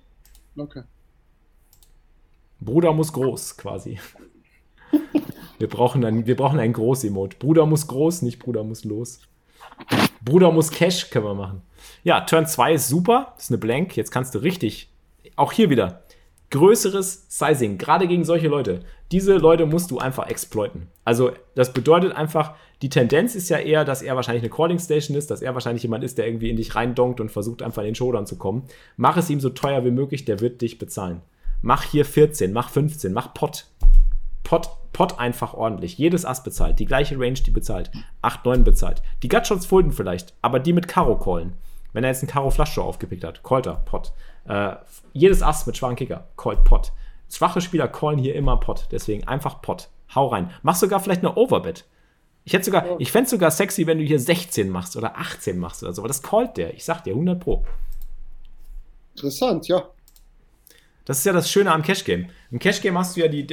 [0.56, 0.82] Okay.
[2.60, 3.98] Bruder muss groß, quasi.
[5.58, 7.36] Wir brauchen ein, wir brauchen ein Groß-Emote.
[7.38, 9.20] Bruder muss groß, nicht Bruder muss los.
[10.24, 11.62] Bruder muss Cash können wir machen.
[12.04, 13.32] Ja, Turn 2 ist super.
[13.34, 13.96] Das ist eine Blank.
[13.96, 14.88] Jetzt kannst du richtig.
[15.36, 16.01] Auch hier wieder
[16.52, 18.80] größeres Sizing, gerade gegen solche Leute.
[19.10, 20.88] Diese Leute musst du einfach exploiten.
[21.04, 25.16] Also, das bedeutet einfach, die Tendenz ist ja eher, dass er wahrscheinlich eine Calling Station
[25.16, 27.88] ist, dass er wahrscheinlich jemand ist, der irgendwie in dich reindonkt und versucht einfach in
[27.88, 28.64] den Showdown zu kommen.
[28.96, 31.22] Mach es ihm so teuer wie möglich, der wird dich bezahlen.
[31.62, 33.66] Mach hier 14, mach 15, mach Pot.
[34.44, 35.96] Pot, Pot einfach ordentlich.
[35.96, 36.78] Jedes Ass bezahlt.
[36.78, 37.90] Die gleiche Range, die bezahlt.
[38.20, 39.02] 8, 9 bezahlt.
[39.22, 41.54] Die Gutshots folden vielleicht, aber die mit Karo callen.
[41.92, 44.12] Wenn er jetzt einen Karo Flushdraw aufgepickt hat, callt er Pot.
[44.46, 44.76] Äh,
[45.12, 46.92] jedes Ass mit schwachen Kicker, callt Pot.
[47.30, 48.88] Schwache Spieler callen hier immer Pot.
[48.90, 49.88] Deswegen einfach Pot.
[50.14, 50.50] Hau rein.
[50.62, 51.84] Mach sogar vielleicht eine Overbet.
[52.44, 55.58] Ich hätte sogar, ich fände es sogar sexy, wenn du hier 16 machst oder 18
[55.58, 56.02] machst oder so.
[56.02, 56.74] Aber das callt der.
[56.74, 57.64] Ich sag dir, 100 Pro.
[59.14, 59.84] Interessant, ja.
[61.04, 62.26] Das ist ja das Schöne am Cash Game.
[62.52, 63.46] Im Cash Game hast du ja die,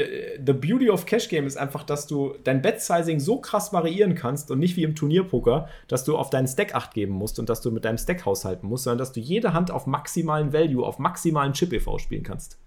[0.45, 4.14] the beauty of Cash Game ist einfach, dass du dein Bet Sizing so krass variieren
[4.14, 7.50] kannst und nicht wie im Turnierpoker, dass du auf deinen Stack acht geben musst und
[7.50, 10.86] dass du mit deinem Stack haushalten musst, sondern dass du jede Hand auf maximalen Value,
[10.86, 12.60] auf maximalen Chip EV spielen kannst.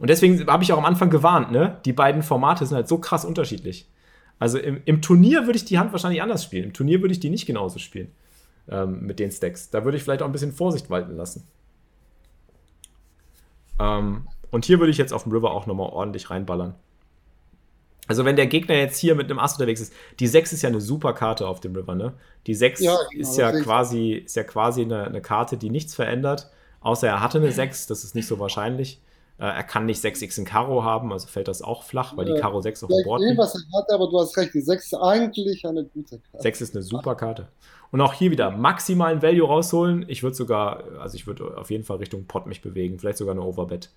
[0.00, 1.78] Und deswegen habe ich auch am Anfang gewarnt, ne?
[1.84, 3.88] Die beiden Formate sind halt so krass unterschiedlich.
[4.38, 6.64] Also im, im Turnier würde ich die Hand wahrscheinlich anders spielen.
[6.64, 8.12] Im Turnier würde ich die nicht genauso spielen
[8.68, 9.70] ähm, mit den Stacks.
[9.70, 11.46] Da würde ich vielleicht auch ein bisschen Vorsicht walten lassen.
[13.78, 16.74] Ähm, und hier würde ich jetzt auf dem River auch nochmal ordentlich reinballern.
[18.06, 20.70] Also wenn der Gegner jetzt hier mit einem Ass unterwegs ist, die 6 ist ja
[20.70, 22.14] eine super Karte auf dem River, ne?
[22.46, 25.94] Die 6 ja, genau, ist, ja quasi, ist ja quasi eine, eine, Karte, die nichts
[25.94, 26.50] verändert,
[26.80, 29.02] außer er hatte eine 6, das ist nicht so wahrscheinlich.
[29.38, 32.34] Äh, er kann nicht 6x in Karo haben, also fällt das auch flach, weil die
[32.34, 33.38] Karo 6 auf dem Board liegt.
[33.38, 36.42] was er hat, aber du hast recht, die 6 ist eigentlich eine gute Karte.
[36.42, 37.48] 6 ist eine super Karte.
[37.90, 40.04] Und auch hier wieder maximalen Value rausholen.
[40.08, 43.34] Ich würde sogar, also ich würde auf jeden Fall Richtung Pot mich bewegen, vielleicht sogar
[43.34, 43.90] eine Overbet.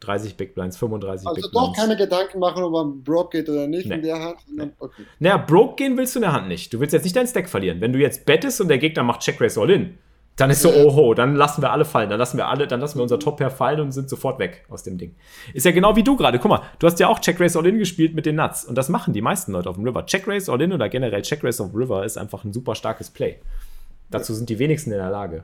[0.00, 1.56] 30 Big Blinds, 35 also Big Blinds.
[1.56, 3.96] Also doch keine Gedanken machen, ob man broke geht oder nicht nee.
[3.96, 4.36] in der Hand.
[4.48, 4.70] Nee.
[4.78, 5.02] Okay.
[5.18, 6.72] Naja, broke gehen willst du in der Hand nicht.
[6.72, 7.80] Du willst jetzt nicht deinen Stack verlieren.
[7.80, 9.98] Wenn du jetzt bettest und der Gegner macht Check Race All In,
[10.38, 12.96] dann ist so, oho, dann lassen wir alle fallen, dann lassen wir alle, dann lassen
[12.96, 15.16] wir unser Top-Pair fallen und sind sofort weg aus dem Ding.
[15.52, 16.38] Ist ja genau wie du gerade.
[16.38, 18.64] Guck mal, du hast ja auch Check Race All-In gespielt mit den Nuts.
[18.64, 20.06] Und das machen die meisten Leute auf dem River.
[20.06, 23.40] Check Race All-In oder generell Check Race auf River ist einfach ein super starkes Play.
[24.10, 25.42] Dazu sind die wenigsten in der Lage.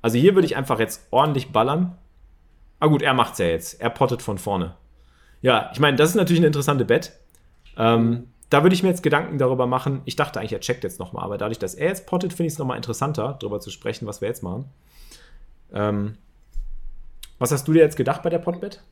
[0.00, 1.98] Also hier würde ich einfach jetzt ordentlich ballern.
[2.80, 3.82] Ah gut, er macht's ja jetzt.
[3.82, 4.76] Er pottet von vorne.
[5.42, 7.12] Ja, ich meine, das ist natürlich eine interessante Bet.
[7.76, 10.02] Ähm, da würde ich mir jetzt Gedanken darüber machen.
[10.04, 12.52] Ich dachte eigentlich, er checkt jetzt nochmal, aber dadurch, dass er jetzt pottet, finde ich
[12.54, 14.66] es nochmal interessanter, darüber zu sprechen, was wir jetzt machen.
[15.72, 16.16] Ähm,
[17.38, 18.82] Was hast du dir jetzt gedacht bei der Potbet?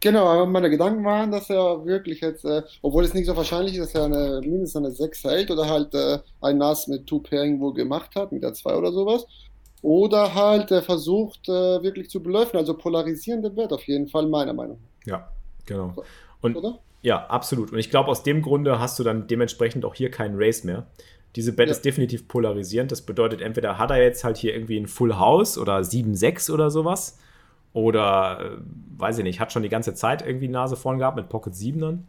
[0.00, 3.94] Genau, meine Gedanken waren, dass er wirklich jetzt, äh, obwohl es nicht so wahrscheinlich ist,
[3.94, 7.60] dass er eine, mindestens eine 6 hält oder halt äh, ein Nass mit Two Pairing
[7.60, 9.26] wohl gemacht hat, mit der 2 oder sowas.
[9.82, 14.78] Oder halt äh, versucht wirklich zu bluffen, also polarisierende Bet auf jeden Fall, meiner Meinung
[14.78, 15.06] nach.
[15.06, 15.28] Ja,
[15.66, 15.94] genau.
[16.40, 16.78] Und, oder?
[17.02, 17.72] Ja, absolut.
[17.72, 20.86] Und ich glaube, aus dem Grunde hast du dann dementsprechend auch hier keinen Race mehr.
[21.36, 21.72] Diese Bet ja.
[21.72, 22.90] ist definitiv polarisierend.
[22.92, 26.70] Das bedeutet, entweder hat er jetzt halt hier irgendwie ein Full House oder 7-6 oder
[26.70, 27.18] sowas
[27.72, 28.56] oder, äh,
[28.98, 32.00] weiß ich nicht, hat schon die ganze Zeit irgendwie Nase vorn gehabt mit Pocket 7ern.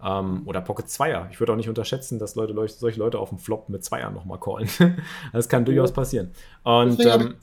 [0.00, 1.28] Ähm, oder Pocket 2er.
[1.32, 4.38] Ich würde auch nicht unterschätzen, dass Leute, solche Leute auf dem Flop mit 2ern nochmal
[4.38, 4.68] callen.
[5.32, 6.30] das kann durchaus passieren.
[6.62, 7.34] Und deswegen, ähm,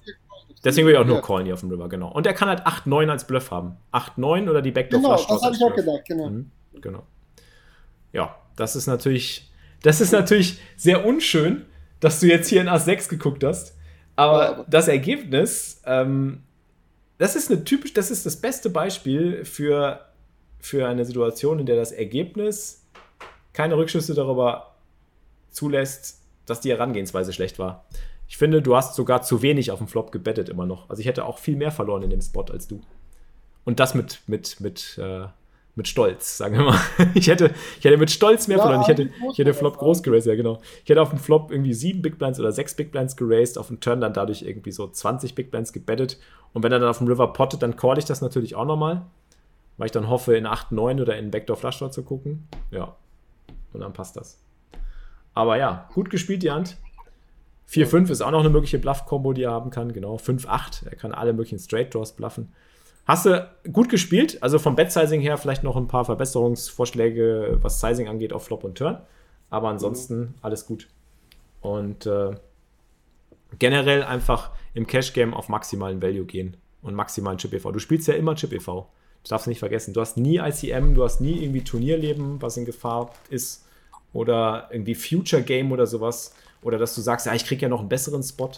[0.64, 2.14] deswegen will ich auch nur callen hier auf dem River, genau.
[2.14, 3.76] Und er kann halt 8-9 als Bluff haben.
[3.92, 6.30] 8-9 oder die Backdoor Genau, das habe ich auch gedacht, genau.
[6.30, 6.50] Mhm,
[6.82, 7.06] genau.
[8.14, 9.52] Ja, das ist natürlich,
[9.82, 11.66] das ist natürlich sehr unschön,
[12.00, 13.76] dass du jetzt hier in A6 geguckt hast.
[14.16, 16.44] Aber, aber das Ergebnis ähm,
[17.18, 20.06] das ist eine typisch, das ist das beste Beispiel für,
[20.60, 22.86] für eine Situation, in der das Ergebnis
[23.54, 24.76] keine Rückschlüsse darüber
[25.50, 27.86] zulässt, dass die Herangehensweise schlecht war.
[28.28, 30.90] Ich finde, du hast sogar zu wenig auf dem Flop gebettet immer noch.
[30.90, 32.82] Also ich hätte auch viel mehr verloren in dem Spot als du.
[33.64, 35.28] Und das mit, mit, mit äh,
[35.76, 36.80] mit Stolz, sagen wir mal.
[37.14, 38.82] Ich hätte, ich hätte mit Stolz mehr ja, verloren.
[38.82, 40.60] Ich hätte, ich hätte Flop groß geraced, ja genau.
[40.84, 43.68] Ich hätte auf dem Flop irgendwie sieben Big Blinds oder sechs Big Blinds geraced, auf
[43.68, 46.18] dem Turn dann dadurch irgendwie so 20 Big Blinds gebettet.
[46.54, 49.06] Und wenn er dann auf dem River pottet, dann call ich das natürlich auch nochmal.
[49.78, 52.48] Weil ich dann hoffe, in 8, 9 oder in Backdoor Flush zu gucken.
[52.72, 52.96] Ja.
[53.74, 54.40] Und dann passt das.
[55.34, 56.78] Aber ja, gut gespielt, die Hand.
[57.70, 59.92] 4-5 ist auch noch eine mögliche Bluff-Kombo, die er haben kann.
[59.92, 60.16] Genau.
[60.16, 60.86] 5-8.
[60.90, 62.54] Er kann alle möglichen Straight Draws bluffen.
[63.06, 64.42] Hast du gut gespielt?
[64.42, 68.78] Also vom Bet-Sizing her vielleicht noch ein paar Verbesserungsvorschläge, was Sizing angeht, auf Flop und
[68.78, 68.98] Turn.
[69.50, 70.34] Aber ansonsten mhm.
[70.42, 70.88] alles gut.
[71.62, 72.32] Und äh,
[73.60, 77.72] generell einfach im Cash-Game auf maximalen Value gehen und maximalen Chip-EV.
[77.72, 78.66] Du spielst ja immer Chip-EV.
[78.66, 79.94] Du darfst nicht vergessen.
[79.94, 83.66] Du hast nie ICM, du hast nie irgendwie Turnierleben, was in Gefahr ist.
[84.14, 86.34] Oder irgendwie Future Game oder sowas.
[86.62, 88.52] Oder dass du sagst, ja, ich kriege ja noch einen besseren Spot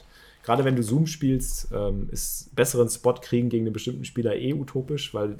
[0.47, 4.53] gerade wenn du Zoom spielst, ähm, ist besseren Spot kriegen gegen einen bestimmten Spieler eh
[4.53, 5.35] utopisch, weil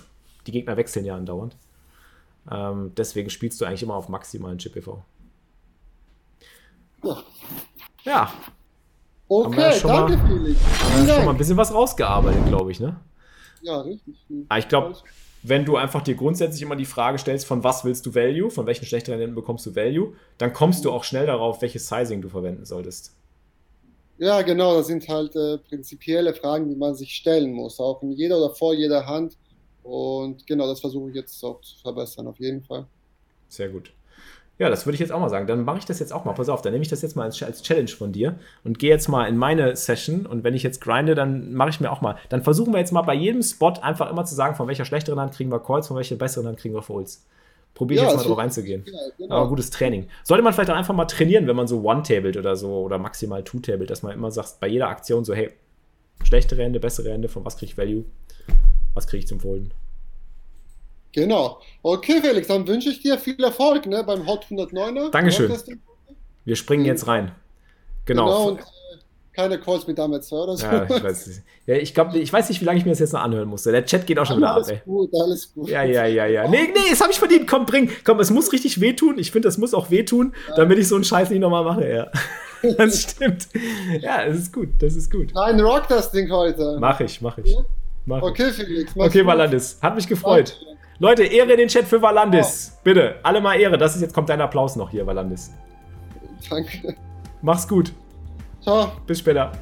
[0.46, 1.56] die Gegner wechseln ja andauernd.
[2.52, 4.98] Ähm, deswegen spielst du eigentlich immer auf maximalen Chip-EV.
[7.04, 7.24] Ja.
[8.04, 8.34] ja.
[9.30, 10.60] Okay, ja danke, mal, Felix.
[10.94, 13.00] Haben wir schon mal ein bisschen was rausgearbeitet, glaube ich, ne?
[13.62, 14.14] Ja, richtig.
[14.30, 14.98] Aber ah, ich glaube,
[15.44, 18.66] wenn du einfach dir grundsätzlich immer die Frage stellst, von was willst du Value, von
[18.66, 22.28] welchen schlechteren Enden bekommst du Value, dann kommst du auch schnell darauf, welches Sizing du
[22.28, 23.17] verwenden solltest.
[24.20, 28.12] Ja, genau, das sind halt äh, prinzipielle Fragen, die man sich stellen muss, auch in
[28.12, 29.38] jeder oder vor jeder Hand.
[29.84, 32.88] Und genau, das versuche ich jetzt auch zu verbessern, auf jeden Fall.
[33.48, 33.94] Sehr gut.
[34.60, 35.46] Ja, das würde ich jetzt auch mal sagen.
[35.46, 36.34] Dann mache ich das jetzt auch mal.
[36.34, 38.90] Pass auf, dann nehme ich das jetzt mal als, als Challenge von dir und gehe
[38.90, 40.26] jetzt mal in meine Session.
[40.26, 42.18] Und wenn ich jetzt grinde, dann mache ich mir auch mal.
[42.30, 45.20] Dann versuchen wir jetzt mal bei jedem Spot einfach immer zu sagen, von welcher schlechteren
[45.20, 47.28] Hand kriegen wir Calls, von welcher besseren Hand kriegen wir Folds.
[47.74, 48.84] Probiere ich ja, jetzt mal drauf einzugehen.
[48.86, 49.36] Ja, genau.
[49.36, 50.08] Aber gutes Training.
[50.24, 53.44] Sollte man vielleicht auch einfach mal trainieren, wenn man so One-Tabled oder so oder maximal
[53.44, 55.52] Two-Tabled, dass man immer sagt, bei jeder Aktion so, hey,
[56.24, 58.06] schlechtere Hände, bessere Hände, von was kriege ich Value?
[58.96, 59.72] Was kriege ich zum Folden?
[61.12, 61.62] Genau.
[61.84, 65.12] Okay, Felix, dann wünsche ich dir viel Erfolg ne, beim Hot 109er.
[65.12, 65.52] Dankeschön.
[66.46, 67.32] Wir springen jetzt rein.
[68.06, 68.56] Genau.
[68.56, 68.64] genau
[69.38, 70.66] keine Calls mit damals oder so.
[70.66, 71.44] Ja, ich weiß nicht.
[71.68, 73.72] Ja, ich, glaub, ich weiß nicht, wie lange ich mir das jetzt noch anhören musste.
[73.72, 74.64] Der Chat geht auch schon wieder ab.
[74.66, 75.70] Alles gut, alles gut.
[75.70, 76.48] Ja, ja, ja, ja.
[76.48, 77.48] Nee, nee, das habe ich verdient.
[77.48, 77.92] Komm, bring.
[78.04, 79.20] Komm, es muss richtig wehtun.
[79.20, 80.56] Ich finde, das muss auch wehtun, ja.
[80.56, 82.08] damit ich so einen Scheiß nicht nochmal mache, ja.
[82.78, 83.50] Das stimmt.
[84.02, 84.70] Ja, das ist gut.
[84.80, 85.32] Das ist gut.
[85.36, 86.78] Nein, rock das Ding heute.
[86.80, 87.56] Mach ich, mach ich.
[88.08, 88.92] Mach okay, Felix.
[88.96, 89.78] Okay, Valandis.
[89.80, 90.58] Hat mich gefreut.
[90.60, 90.78] Danke.
[90.98, 92.74] Leute, Ehre den Chat für Valandis.
[92.74, 92.80] Oh.
[92.84, 93.78] Bitte, alle mal Ehre.
[93.78, 95.52] Das ist jetzt kommt dein Applaus noch hier, Valandis.
[96.50, 96.96] Danke.
[97.44, 97.94] Mach's gut.
[98.68, 98.92] Ciao.
[99.06, 99.54] Bis später.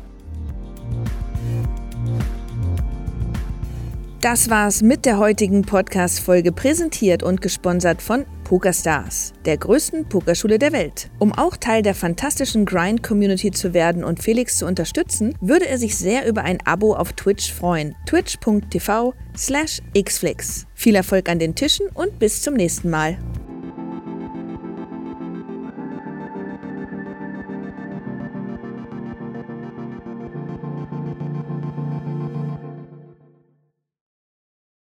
[4.20, 10.72] Das war's mit der heutigen Podcast-Folge, präsentiert und gesponsert von PokerStars, der größten Pokerschule der
[10.72, 11.12] Welt.
[11.20, 15.96] Um auch Teil der fantastischen Grind-Community zu werden und Felix zu unterstützen, würde er sich
[15.96, 17.94] sehr über ein Abo auf Twitch freuen.
[18.08, 20.66] twitch.tv slash xflix.
[20.74, 23.20] Viel Erfolg an den Tischen und bis zum nächsten Mal.